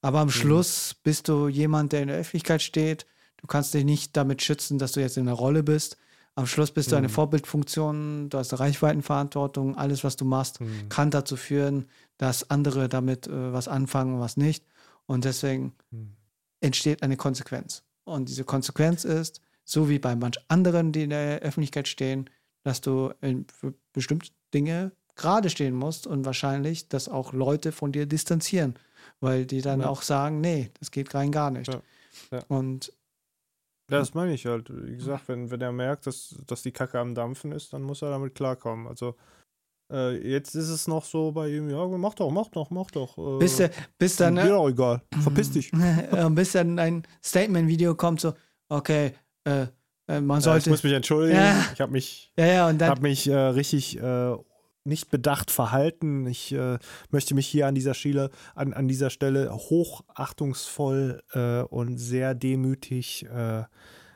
[0.00, 0.32] Aber am Mhm.
[0.32, 3.06] Schluss bist du jemand, der in der Öffentlichkeit steht.
[3.36, 5.96] Du kannst dich nicht damit schützen, dass du jetzt in der Rolle bist.
[6.34, 7.12] Am Schluss bist du eine Mhm.
[7.12, 10.88] Vorbildfunktion, du hast eine Reichweitenverantwortung, alles, was du machst, Hm.
[10.88, 11.86] kann dazu führen,
[12.18, 14.64] dass andere damit äh, was anfangen und was nicht.
[15.06, 16.14] Und deswegen Hm.
[16.60, 17.82] entsteht eine Konsequenz.
[18.04, 22.28] Und diese Konsequenz ist, so wie bei manch anderen, die in der Öffentlichkeit stehen,
[22.64, 27.92] dass du in, für bestimmte Dinge gerade stehen musst und wahrscheinlich, dass auch Leute von
[27.92, 28.74] dir distanzieren,
[29.20, 29.88] weil die dann Ja.
[29.88, 31.72] auch sagen, nee, das geht rein gar nicht.
[31.72, 31.82] Ja.
[32.30, 32.42] Ja.
[32.48, 32.92] Und
[33.88, 34.70] das meine ich halt.
[34.70, 38.00] Wie gesagt, wenn, wenn er merkt, dass, dass die Kacke am Dampfen ist, dann muss
[38.00, 38.86] er damit klarkommen.
[38.86, 39.16] Also
[39.92, 43.18] äh, jetzt ist es noch so bei ihm, ja, mach doch, mach doch, mach doch.
[43.18, 45.02] Äh, bis, der, bis dann, Mir ne, doch egal.
[45.22, 45.72] Verpiss dich.
[46.12, 48.34] äh, bis dann ein Statement-Video kommt, so,
[48.68, 49.12] okay,
[49.44, 49.66] äh,
[50.08, 50.70] äh, man Ja, ich sollte.
[50.70, 51.38] muss mich entschuldigen.
[51.38, 51.64] Ja.
[51.74, 52.90] Ich habe mich ja, ja, und dann.
[52.90, 54.36] habe mich äh, richtig äh,
[54.84, 56.26] nicht bedacht verhalten.
[56.26, 56.78] Ich äh,
[57.10, 63.26] möchte mich hier an dieser Stelle, an, an dieser Stelle hochachtungsvoll äh, und sehr demütig
[63.26, 63.62] äh,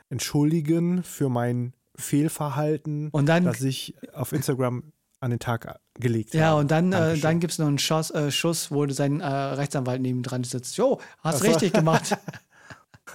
[0.09, 6.49] entschuldigen für mein Fehlverhalten, Und dann, das ich auf Instagram an den Tag gelegt ja,
[6.49, 6.61] habe.
[6.61, 10.01] und dann, äh, dann gibt es noch einen Schuss, äh, Schuss, wo sein äh, Rechtsanwalt
[10.01, 10.77] neben dran sitzt.
[10.77, 11.47] Jo, hast Ach so.
[11.47, 12.17] richtig gemacht.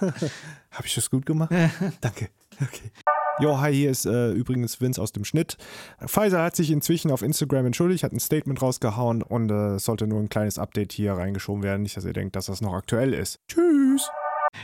[0.00, 1.52] Habe ich das gut gemacht?
[2.00, 2.28] Danke.
[2.60, 2.90] Okay.
[3.38, 5.56] Jo, hi, hier ist äh, übrigens Vince aus dem Schnitt.
[6.04, 10.06] Pfizer hat sich inzwischen auf Instagram entschuldigt, hat ein Statement rausgehauen und äh, es sollte
[10.06, 11.82] nur ein kleines Update hier reingeschoben werden.
[11.82, 13.40] Nicht, dass ihr denkt, dass das noch aktuell ist.
[13.48, 14.10] Tschüss.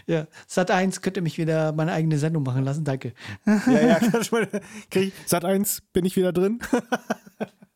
[0.06, 3.12] Ja, Sat 1 könnte mich wieder meine eigene Sendung machen lassen, danke.
[3.46, 4.48] Ja, ja, kann
[4.90, 6.60] krieg Sat 1, bin ich wieder drin?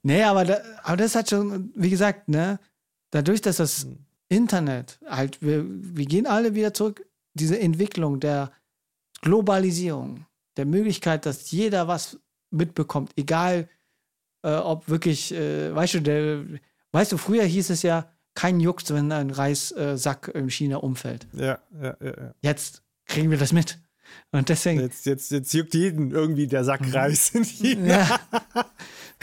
[0.05, 2.59] Nee, aber, da, aber das hat schon, wie gesagt, ne,
[3.11, 3.99] dadurch, dass das Hm.
[4.29, 8.51] Internet halt, wir, wir gehen alle wieder zurück, diese Entwicklung der
[9.21, 12.19] Globalisierung, der Möglichkeit, dass jeder was
[12.51, 13.69] mitbekommt, egal
[14.43, 16.45] äh, ob wirklich, äh, weißt du, der,
[16.93, 21.27] weißt du, früher hieß es ja, kein Jucks, wenn ein Reissack in China umfällt.
[21.33, 22.07] Ja, ja, ja.
[22.17, 22.35] ja.
[22.41, 23.79] Jetzt kriegen wir das mit.
[24.31, 24.81] Und deswegen.
[24.81, 27.87] Jetzt, jetzt, jetzt juckt jeden irgendwie der Sack Reis in China.
[27.87, 28.21] Ja.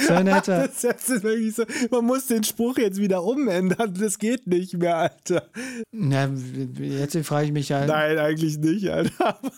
[0.02, 0.66] So in etwa.
[0.66, 3.94] Das ist wirklich so, man muss den Spruch jetzt wieder umändern.
[3.94, 5.50] Das geht nicht mehr, Alter.
[5.92, 6.30] Ja,
[6.80, 7.90] jetzt frage ich mich halt.
[7.90, 9.40] Nein, eigentlich nicht, Alter.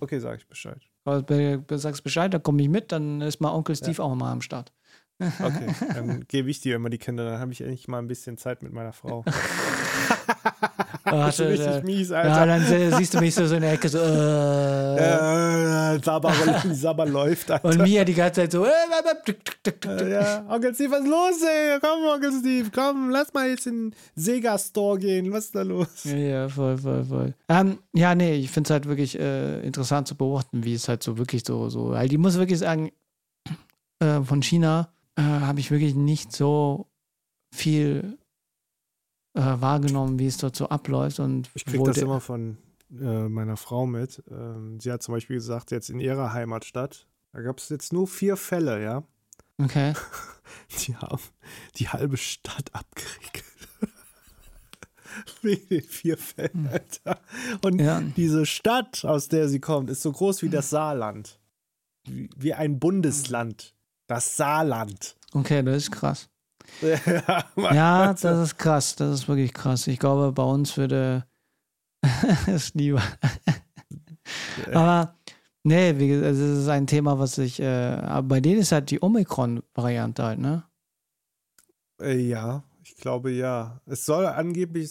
[0.00, 0.80] okay, sag ich Bescheid.
[1.04, 4.30] Be- be- sagst Bescheid, da komme ich mit, dann ist mal Onkel Steve auch mal
[4.30, 4.72] am Start.
[5.20, 8.36] Okay, dann gebe ich dir immer die Kinder, dann habe ich endlich mal ein bisschen
[8.36, 9.24] Zeit mit meiner Frau.
[11.10, 12.46] das ist richtig äh, mies, ja, Alter.
[12.46, 14.96] dann se- siehst du mich so, so in der Ecke so, äh,
[15.94, 16.32] Äh, Sabber,
[16.72, 17.64] Sabber läuft, Alter.
[17.68, 20.12] und Mia die ganze Zeit so, äh, äh, äh, Äh.
[20.12, 21.78] Ja, Onkel Steve, was ist los, ey?
[21.80, 25.32] Komm, Onkel Steve, komm, lass mal jetzt in den Sega-Store gehen.
[25.32, 26.04] Was ist da los?
[26.04, 27.34] Ja, ja, voll, voll, voll.
[27.48, 31.02] Ähm, ja, nee, ich finde es halt wirklich äh, interessant zu beobachten, wie es halt
[31.02, 32.90] so wirklich so, so, halt, ich muss wirklich sagen,
[34.00, 36.86] äh, von China äh, habe ich wirklich nicht so
[37.54, 38.18] viel
[39.34, 42.58] äh, wahrgenommen, wie es dort so abläuft und Ich krieg wo das immer von
[42.90, 44.22] äh, meiner Frau mit.
[44.30, 48.06] Ähm, sie hat zum Beispiel gesagt, jetzt in ihrer Heimatstadt, da gab es jetzt nur
[48.06, 49.02] vier Fälle, ja.
[49.62, 49.92] Okay.
[50.86, 51.20] Die haben
[51.76, 53.44] die halbe Stadt abgeriegelt.
[55.42, 57.20] Wegen den vier Fällen, Alter.
[57.62, 57.86] Und Hm.
[57.86, 58.00] Ja.
[58.16, 61.38] diese Stadt, aus der sie kommt, ist so groß wie das Saarland.
[62.04, 63.74] Wie, wie ein Bundesland.
[64.06, 65.16] Das Saarland.
[65.32, 66.28] Okay, das ist krass.
[67.56, 68.96] Ja, das ist krass.
[68.96, 69.86] Das ist wirklich krass.
[69.86, 71.24] Ich glaube, bei uns würde
[72.46, 73.02] es lieber.
[74.72, 75.14] Aber
[75.64, 77.60] nee, wie gesagt, es ist ein Thema, was ich.
[77.60, 80.64] Äh, aber bei denen ist halt die Omikron-Variante halt, ne?
[82.00, 83.80] Äh, ja, ich glaube ja.
[83.86, 84.90] Es soll angeblich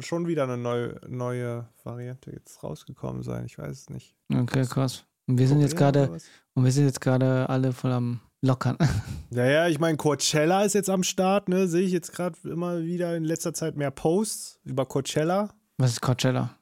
[0.00, 3.46] schon wieder eine neue, neue Variante jetzt rausgekommen sein.
[3.46, 4.16] Ich weiß es nicht.
[4.32, 5.04] Okay, krass.
[5.26, 6.18] Und wir sind jetzt gerade,
[6.54, 8.76] und wir sind jetzt gerade alle voll am Lockern.
[9.28, 11.66] Naja, ich meine, Coachella ist jetzt am Start, ne?
[11.66, 15.50] Sehe ich jetzt gerade immer wieder in letzter Zeit mehr Posts über Coachella.
[15.78, 16.56] Was ist Coachella?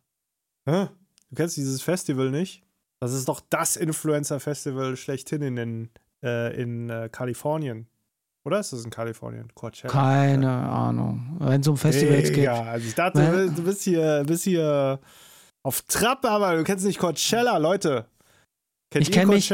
[0.67, 0.89] Hä?
[1.29, 2.65] Du kennst dieses Festival nicht?
[3.01, 5.91] Das ist doch das Influencer-Festival schlechthin in, den,
[6.25, 7.87] äh, in äh, Kalifornien.
[8.45, 9.49] Oder ist das in Kalifornien?
[9.55, 9.93] Coachella.
[9.93, 11.37] Keine Ahnung.
[11.39, 12.45] Wenn es um Festivals geht.
[12.45, 15.01] Ja, also ich dachte, du bist hier, bist hier
[15.63, 18.07] auf Trab, aber du kennst nicht Coachella, Leute.
[18.95, 19.51] Kennt Ich ihr kenn mich-?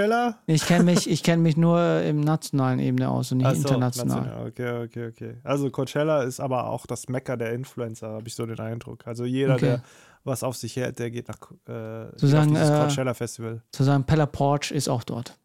[0.47, 4.21] Ich kenne mich, ich mich nur im nationalen Ebene aus und nicht so, international.
[4.21, 4.47] national.
[4.49, 5.37] Okay, okay, okay.
[5.45, 9.07] Also Coachella ist aber auch das Mecker der Influencer, habe ich so den Eindruck.
[9.07, 9.65] Also jeder, Okay.
[9.65, 9.83] der
[10.25, 13.63] was auf sich hält, der geht nach äh, geht sagen, dieses äh, Coachella Festival.
[13.73, 15.39] Zu sagen, Pella Porch ist auch dort.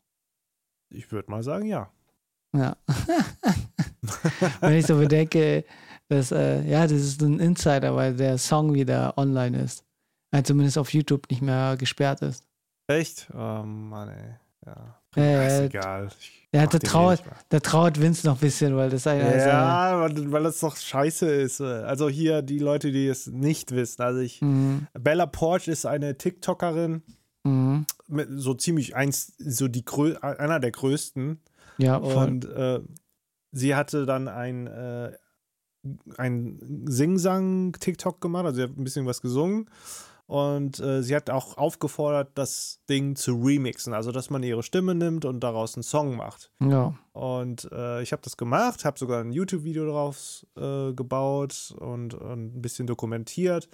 [0.89, 1.89] Ich würde mal sagen, ja.
[2.54, 2.76] Ja.
[4.60, 5.64] Wenn ich so bedenke,
[6.10, 9.86] dass, äh, ja, das ist ein Insider, weil der Song wieder online ist.
[10.32, 12.45] Äh, zumindest auf YouTube nicht mehr gesperrt ist.
[12.88, 13.27] Echt?
[13.33, 14.36] Oh Mann, ey.
[14.65, 15.01] Ja.
[15.15, 16.09] Äh, ist egal.
[16.19, 17.39] Ich ja, trauert, nicht mehr.
[17.49, 19.05] da trauert Vince noch ein bisschen, weil das ist.
[19.05, 21.61] Ja, weil, weil das doch scheiße ist.
[21.61, 24.01] Also hier die Leute, die es nicht wissen.
[24.01, 27.03] Also ich, mhm, Bella Porch ist eine TikTokerin,
[27.43, 31.41] mhm, mit so ziemlich eins, so die grö einer der größten.
[31.77, 32.27] Ja, voll.
[32.27, 32.79] Und äh,
[33.51, 35.11] sie hatte dann ein, äh,
[36.17, 39.69] ein Sing-Sang-TikTok gemacht, also sie hat ein bisschen was gesungen.
[40.28, 44.95] Und äh, sie hat auch aufgefordert, das Ding zu remixen, also dass man ihre Stimme
[44.95, 46.51] nimmt und daraus einen Song macht.
[46.59, 46.93] ja.
[47.13, 52.55] Und äh, ich habe das gemacht, habe sogar ein YouTube-Video drauf äh, gebaut und, und
[52.57, 53.69] ein bisschen dokumentiert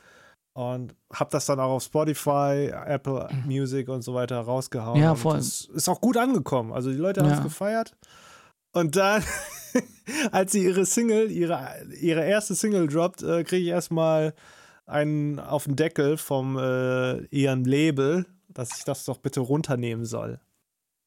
[0.54, 5.02] und habe das dann auch auf Spotify, Apple Music und so weiter rausgehauen.
[5.02, 5.38] Ja, voll.
[5.40, 6.72] Ist auch gut angekommen.
[6.74, 7.44] Also die Leute haben es Ja.
[7.44, 7.96] gefeiert.
[8.74, 9.24] Und dann,
[10.32, 11.68] als sie ihre Single, ihre,
[12.00, 14.34] ihre erste Single droppt, äh, kriege ich erstmal
[14.86, 20.40] einen auf den Deckel vom äh, ihren Label, dass ich das doch bitte runternehmen soll.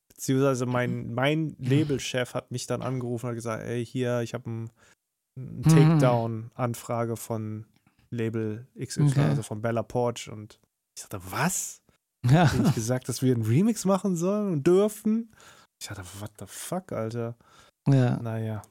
[0.09, 4.47] Beziehungsweise mein, mein Labelchef hat mich dann angerufen und hat gesagt, ey, hier, ich habe
[4.47, 4.71] einen
[5.37, 7.67] einen Takedown-Anfrage von
[8.11, 9.21] Label XY, Okay.
[9.23, 10.29] also von Bella Porch.
[10.31, 10.61] Und
[10.97, 11.83] ich sagte, was?
[12.25, 12.53] Ja.
[12.53, 15.33] Hab ich gesagt, dass wir einen Remix machen sollen und dürfen?
[15.81, 17.35] Ich dachte, what the fuck, Alter?
[17.89, 18.17] ja.
[18.23, 18.63] Naja.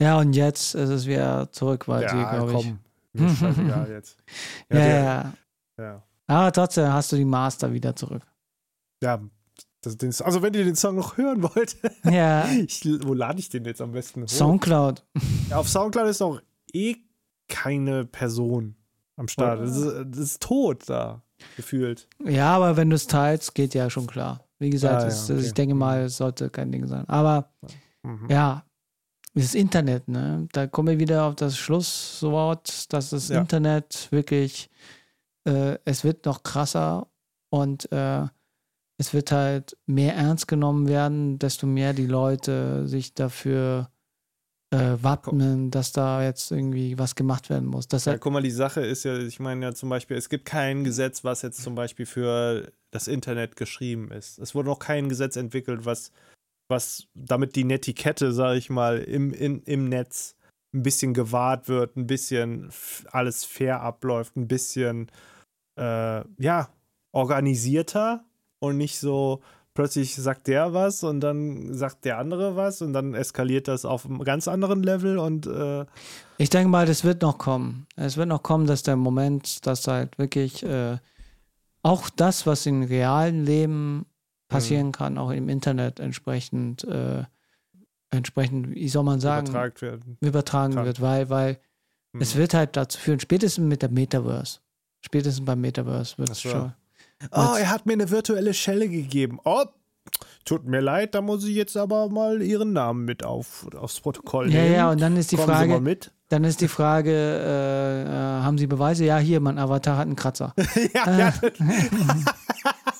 [0.00, 2.56] Ja, und jetzt ist es wieder zurück, weil sie, Ja, glaube ich.
[2.58, 2.78] komm.
[3.12, 4.16] Mir ist scheißegal jetzt.
[4.70, 5.32] Ja, der- ja.
[5.78, 6.02] ja.
[6.26, 8.22] Aber trotzdem hast du die Master wieder zurück.
[9.02, 9.20] Ja,
[9.82, 12.46] das, den, also wenn ihr den Song noch hören wollt, Ja.
[12.66, 14.28] ich, wo lade ich den jetzt am besten hoch?
[14.28, 15.04] Soundcloud.
[15.50, 16.40] Ja, auf Soundcloud ist auch
[16.72, 16.96] eh
[17.48, 18.76] keine Person
[19.16, 19.60] am Start.
[19.60, 21.22] Das ist, das ist tot da,
[21.56, 22.08] gefühlt.
[22.24, 24.44] Ja, aber wenn du es teilst, geht ja schon klar.
[24.58, 25.40] Wie gesagt, Ah, ja, es, okay.
[25.40, 27.06] ich denke mal, es sollte kein Ding sein.
[27.08, 27.52] Aber
[28.04, 28.28] Mhm.
[28.30, 28.64] ja,
[29.34, 30.46] das Internet, ne?
[30.52, 33.40] Da kommen wir wieder auf das Schlusswort, dass das Ja.
[33.40, 34.68] Internet wirklich,
[35.44, 37.08] äh, es wird noch krasser
[37.50, 38.26] und äh,
[38.98, 43.90] es wird halt mehr ernst genommen werden, desto mehr die Leute sich dafür
[44.70, 47.88] äh, wappnen, dass da jetzt irgendwie was gemacht werden muss.
[47.88, 50.44] Das Ja, guck mal, die Sache ist ja, ich meine ja zum Beispiel, es gibt
[50.46, 54.38] kein Gesetz, was jetzt zum Beispiel für das Internet geschrieben ist.
[54.38, 56.10] Es wurde noch kein Gesetz entwickelt, was,
[56.68, 60.36] was damit die Netiquette, sage ich mal, im, in, im Netz
[60.74, 62.70] ein bisschen gewahrt wird, ein bisschen
[63.10, 65.10] alles fair abläuft, ein bisschen,
[65.78, 66.68] äh, ja,
[67.12, 68.24] organisierter
[68.58, 69.42] und nicht so,
[69.74, 74.06] plötzlich sagt der was und dann sagt der andere was und dann eskaliert das auf
[74.06, 75.84] einem ganz anderen Level und äh,
[76.38, 77.86] Ich denke mal, das wird noch kommen.
[77.96, 80.98] Es wird noch kommen, dass der Moment, dass halt wirklich äh,
[81.82, 84.06] auch das, was im realen Leben
[84.52, 84.92] passieren Mhm.
[84.92, 87.24] kann, auch im Internet entsprechend, äh,
[88.10, 91.58] entsprechend, wie soll man sagen, übertragen übertragen wird, weil, weil
[92.18, 92.38] es Mhm.
[92.40, 94.60] wird halt dazu führen, spätestens mit der Metaverse,
[95.00, 96.50] spätestens beim Metaverse wird es so.
[96.50, 96.72] schon.
[97.30, 99.38] Oh, er hat mir eine virtuelle Schelle gegeben.
[99.44, 99.64] Oh,
[100.44, 104.52] tut mir leid, da muss ich jetzt aber mal ihren Namen mit auf, aufs Protokoll
[104.52, 104.74] Ja, nehmen.
[104.74, 108.08] ja, und dann ist die Kommen Frage, dann ist die Frage, äh, äh,
[108.42, 109.04] haben Sie Beweise?
[109.04, 110.54] Ja, hier, mein Avatar hat einen Kratzer.
[110.94, 111.32] ja, ja.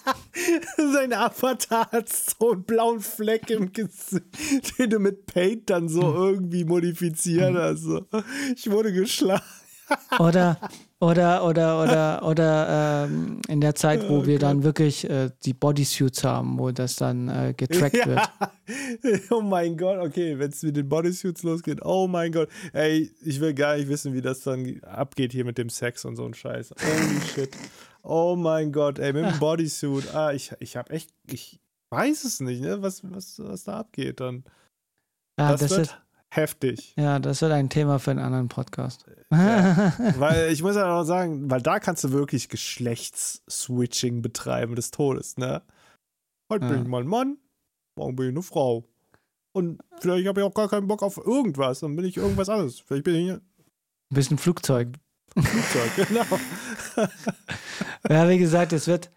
[0.76, 6.02] Sein Avatar hat so einen blauen Fleck im Gesicht, den du mit Paint dann so
[6.02, 6.14] Hm.
[6.34, 7.82] irgendwie modifiziert hast.
[7.82, 8.04] So.
[8.56, 9.42] Ich wurde geschlagen.
[10.18, 10.56] Oder,
[11.00, 16.24] oder, oder, oder, oder ähm, in der Zeit, wo wir dann wirklich äh, die Bodysuits
[16.24, 18.20] haben, wo das dann äh, getrackt wird.
[19.30, 22.48] Oh mein Gott, okay, wenn es mit den Bodysuits losgeht, oh mein Gott.
[22.72, 26.16] Ey, ich will gar nicht wissen, wie das dann abgeht hier mit dem Sex und
[26.16, 26.70] so ein Scheiß.
[26.80, 27.50] Holy shit.
[28.02, 30.14] Oh mein Gott, ey, mit dem Bodysuit.
[30.14, 34.20] Ah, ich, ich hab echt, ich weiß es nicht, ne, was, was, was da abgeht
[34.20, 34.44] dann.
[35.38, 36.94] Ja, das, das, wird wird, heftig.
[36.96, 39.06] ja, das wird ein Thema für einen anderen Podcast.
[39.30, 45.36] Weil ich muss ja auch sagen, weil da kannst du wirklich Geschlechtsswitching betreiben des Todes,
[45.38, 45.62] ne?
[46.52, 46.82] Heute bin Ja.
[46.82, 47.38] ich mal ein Mann,
[47.96, 48.84] morgen bin ich eine Frau.
[49.54, 52.80] Und vielleicht habe ich auch gar keinen Bock auf irgendwas, dann bin ich irgendwas anderes.
[52.80, 53.40] Vielleicht bin ich Ein
[54.10, 54.98] bisschen Flugzeug.
[55.36, 56.24] Flugzeug, genau.
[58.08, 59.10] Ja, wie gesagt, es wird,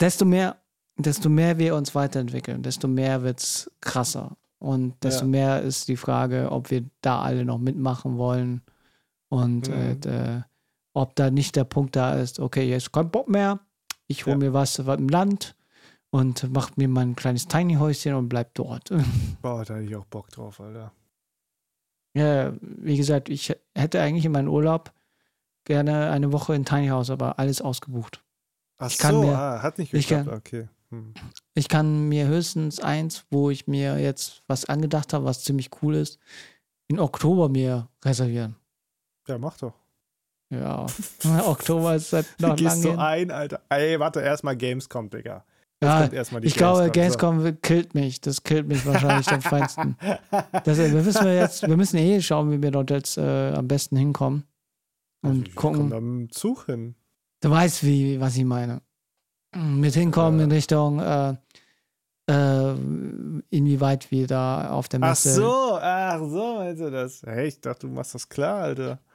[0.00, 0.56] desto mehr,
[0.96, 4.36] desto mehr wir uns weiterentwickeln, desto mehr wird es krasser.
[4.58, 5.30] Und desto Ja.
[5.30, 8.62] mehr ist die Frage, ob wir da alle noch mitmachen wollen
[9.28, 10.00] und Mhm.
[10.10, 10.42] äh,
[10.94, 13.60] ob da nicht der Punkt da ist, okay, jetzt kein Bock mehr,
[14.06, 14.38] ich hole Ja.
[14.38, 15.56] mir was, was im Land
[16.10, 18.90] und mach mir mein kleines Tiny Häuschen und bleib dort.
[19.42, 20.92] Boah, da hätte ich auch Bock drauf, Alter.
[22.14, 24.92] ja, wie gesagt, ich hätte eigentlich in meinem Urlaub
[25.64, 28.22] gerne eine Woche in Tiny House, aber alles ausgebucht.
[28.78, 30.68] Ach Ich kann so, mir- ah, hat nicht ich geklappt, kann- okay.
[30.90, 31.14] Hm.
[31.54, 35.94] Ich kann mir höchstens eins, wo ich mir jetzt was angedacht habe, was ziemlich cool
[35.94, 36.18] ist,
[36.88, 38.56] in Oktober mir reservieren.
[39.28, 39.74] Ja, mach doch.
[40.50, 40.84] Ja,
[41.46, 42.82] Oktober ist halt noch Gehst lange.
[42.82, 42.98] du hin.
[42.98, 43.60] ein, Alter.
[43.70, 45.44] Ey, warte, erstmal Gamescom, Digga.
[45.82, 46.04] Ja,
[46.42, 48.20] ich glaube, Gamescom, Gamescom killt mich.
[48.20, 49.96] Das killt mich wahrscheinlich am feinsten.
[50.64, 53.66] Das, wir müssen wir jetzt, wir müssen eh schauen, wie wir dort jetzt äh, am
[53.66, 54.44] besten hinkommen.
[55.22, 55.28] So.
[55.28, 55.90] Und komm gucken.
[55.90, 56.94] dem Zug hin.
[57.40, 58.82] Du weißt, wie, was ich meine.
[59.54, 60.44] Mit hinkommen Äh.
[60.44, 61.34] in Richtung äh,
[62.28, 62.74] äh,
[63.50, 65.32] inwieweit wir da auf der Ach Messe.
[65.34, 67.22] so, ach so, meinst du das?
[67.24, 68.98] Hey, ich dachte, du machst das klar, Alter.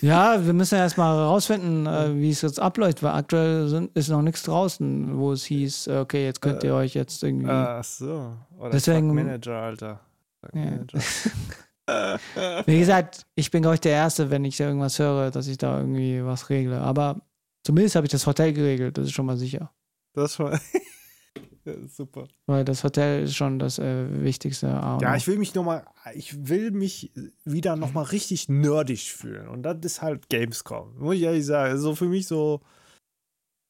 [0.00, 4.08] Ja, wir müssen ja erstmal herausfinden, äh, wie es jetzt abläuft, weil aktuell sind, ist
[4.08, 7.48] noch nichts draußen, wo es hieß, äh, okay, jetzt könnt ihr euch jetzt irgendwie.
[7.48, 8.36] Ach so.
[8.58, 10.00] Oder Deswegen- Manager, Alter.
[10.40, 10.64] Fuck Ja.
[10.64, 10.98] Manager.
[12.66, 15.78] Wie gesagt, ich bin, glaube ich, der Erste, wenn ich irgendwas höre, dass ich da
[15.78, 16.80] irgendwie was regle.
[16.80, 17.22] Aber
[17.64, 19.72] zumindest habe ich das Hotel geregelt, das ist schon mal sicher.
[20.14, 20.52] Das war.
[21.64, 22.28] ja, super.
[22.46, 24.68] Weil das Hotel ist schon das äh, wichtigste.
[24.68, 27.12] A und Ja, ich will mich nochmal, ich will mich
[27.44, 29.48] wieder nochmal richtig nerdig fühlen.
[29.48, 30.98] Und das ist halt Gamescom.
[30.98, 31.78] Muss ich ehrlich sagen.
[31.78, 32.60] So für mich so.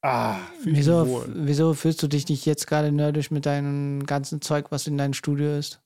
[0.05, 4.69] Ah, ich Wieso, wieso fühlst du dich nicht jetzt gerade nerdig mit deinem ganzen Zeug,
[4.69, 5.81] was in deinem Studio ist?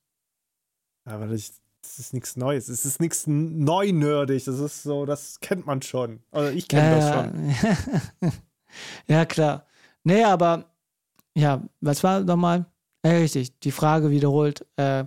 [1.05, 2.69] Aber das, das ist nichts Neues.
[2.69, 4.45] Es ist nichts neu nerdig.
[4.45, 6.19] Das ist so, das kennt man schon.
[6.31, 8.31] Also ich kenne das schon.
[9.07, 9.65] ja, klar.
[10.03, 10.65] Nee, aber
[11.35, 12.65] ja, was war nochmal?
[13.05, 14.65] Ja, richtig, die Frage wiederholt.
[14.75, 15.05] Äh,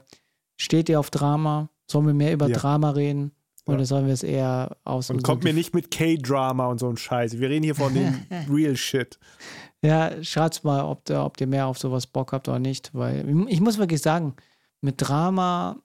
[0.56, 1.68] steht ihr auf Drama?
[1.90, 2.56] Sollen wir mehr über Ja.
[2.56, 3.32] Drama reden?
[3.66, 3.74] Ja.
[3.74, 6.96] Oder sollen wir es eher aus Und kommt mir nicht mit K-Drama und so ein
[6.96, 7.38] Scheiß.
[7.38, 8.14] Wir reden hier von dem
[8.50, 9.18] Real Shit.
[9.82, 12.90] Ja, schreibt's mal, ob, ob ihr mehr auf sowas Bock habt oder nicht.
[12.94, 14.34] Weil ich muss wirklich sagen,
[14.80, 15.76] mit Drama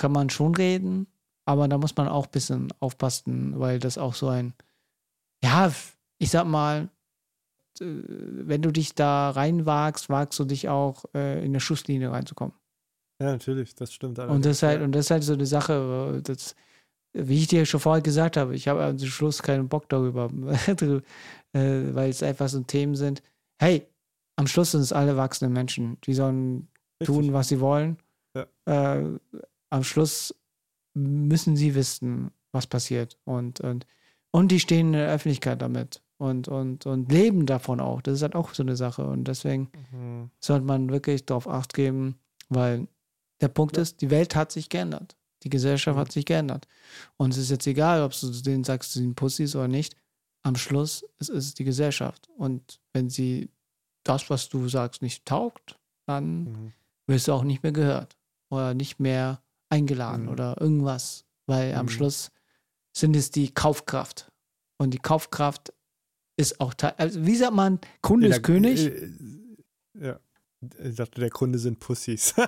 [0.00, 1.06] kann man schon reden,
[1.44, 4.54] aber da muss man auch ein bisschen aufpassen, weil das auch so ein,
[5.44, 5.72] ja,
[6.18, 6.88] ich sag mal,
[7.80, 12.54] äh, wenn du dich da reinwagst, wagst du dich auch äh, in eine Schusslinie reinzukommen.
[13.20, 14.18] Ja, natürlich, das stimmt.
[14.18, 16.56] Und das, ist halt, und das ist halt so eine Sache, äh, das,
[17.12, 20.30] wie ich dir schon vorher gesagt habe, ich habe am Schluss keinen Bock darüber,
[20.66, 21.02] äh,
[21.52, 23.22] weil es einfach so Themen sind.
[23.60, 23.86] Hey,
[24.36, 26.68] am Schluss sind es alle erwachsene Menschen, die sollen
[27.04, 27.32] tun, Richtig.
[27.34, 27.98] was sie wollen.
[28.34, 28.46] Ja.
[28.64, 29.18] Äh,
[29.70, 30.34] am Schluss
[30.94, 33.18] müssen sie wissen, was passiert.
[33.24, 33.86] Und, und,
[34.32, 38.02] und die stehen in der Öffentlichkeit damit und, und, und leben davon auch.
[38.02, 39.06] Das ist halt auch so eine Sache.
[39.06, 40.30] Und deswegen Mhm.
[40.40, 42.18] sollte man wirklich darauf Acht geben,
[42.48, 42.88] weil
[43.40, 43.82] der Punkt Ja.
[43.82, 45.16] ist, die Welt hat sich geändert.
[45.44, 46.00] Die Gesellschaft Mhm.
[46.00, 46.66] hat sich geändert.
[47.16, 49.96] Und es ist jetzt egal, ob du denen sagst, sie sind Pussys oder nicht.
[50.42, 52.28] Am Schluss ist es die Gesellschaft.
[52.36, 53.50] Und wenn sie
[54.02, 56.72] das, was du sagst, nicht taugt, dann Mhm.
[57.06, 58.16] wirst du auch nicht mehr gehört
[58.50, 60.28] oder nicht mehr eingeladen Mhm.
[60.32, 61.24] oder irgendwas.
[61.46, 61.90] Weil am Mhm.
[61.90, 62.30] Schluss
[62.94, 64.30] sind es die Kaufkraft.
[64.78, 65.72] Und die Kaufkraft
[66.36, 66.94] ist auch Teil.
[66.96, 68.86] Also wie sagt man, Kunde ist König?
[68.86, 69.10] äh,
[69.98, 70.20] Ja.
[70.84, 72.34] Ich dachte, der Kunde sind Pussys.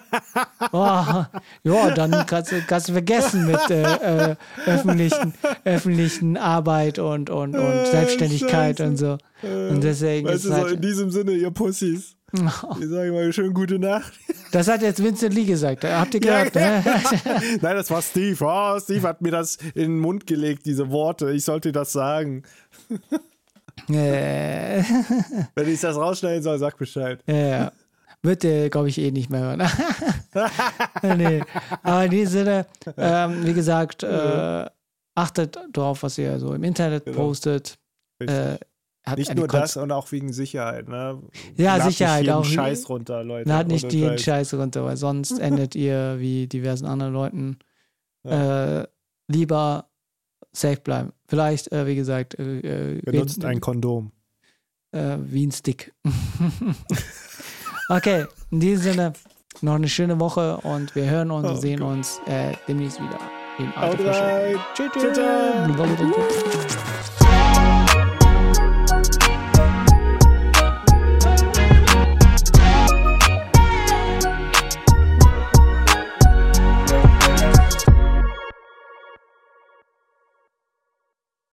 [0.74, 1.24] Oh,
[1.64, 3.82] ja, dann kannst du, kannst du vergessen mit äh,
[4.30, 4.36] äh,
[4.66, 5.34] öffentlichen,
[5.64, 8.88] öffentlichen Arbeit und, und, und Äh, Selbstständigkeit Scheiße.
[8.88, 9.18] und so.
[9.42, 12.16] Und deswegen weißt ist du, so in halt, diesem Sinne, ihr Pussys.
[12.32, 14.12] Ich sage mal schön gute Nacht.
[14.52, 15.84] das hat jetzt Vincent Lee gesagt.
[15.84, 16.82] Habt ihr Ja, gehört, ne?
[17.60, 18.38] Nein, das war Steve.
[18.40, 21.30] Oh, Steve hat mir das in den Mund gelegt, diese Worte.
[21.32, 22.44] Ich sollte das sagen.
[23.90, 24.82] äh,
[25.54, 27.22] Wenn ich das rausschneiden soll, sag Bescheid.
[27.26, 27.72] ja, ja.
[28.24, 29.62] Wird der, glaube ich, eh nicht mehr hören.
[31.18, 31.42] nee.
[31.82, 32.66] Aber in diesem Sinne,
[32.96, 34.66] ähm, wie gesagt, äh,
[35.14, 37.16] achtet darauf, was ihr so im Internet Genau.
[37.18, 37.78] postet.
[38.20, 38.58] Äh,
[39.04, 40.88] hat nicht nur Konz- das und auch wegen Sicherheit.
[40.88, 41.20] Ne?
[41.56, 42.44] Ja, Lad Sicherheit nicht auch.
[42.44, 43.48] Scheiß runter, Leute.
[43.48, 44.54] Lad nicht die Scheiß.
[44.54, 47.58] Runter, weil sonst endet ihr wie diversen anderen Leuten.
[48.24, 48.84] Äh,
[49.26, 49.88] lieber
[50.52, 51.12] safe bleiben.
[51.26, 54.12] Vielleicht, äh, wie gesagt, äh, äh, Benutzt ein Kondom.
[54.92, 55.92] wie ein Stick.
[57.96, 59.12] okay, in diesem Sinne,
[59.60, 61.88] noch eine schöne Woche und wir hören uns und Oh sehen Gott.
[61.88, 63.18] uns äh, demnächst wieder.
[63.58, 67.21] In alter tschüss.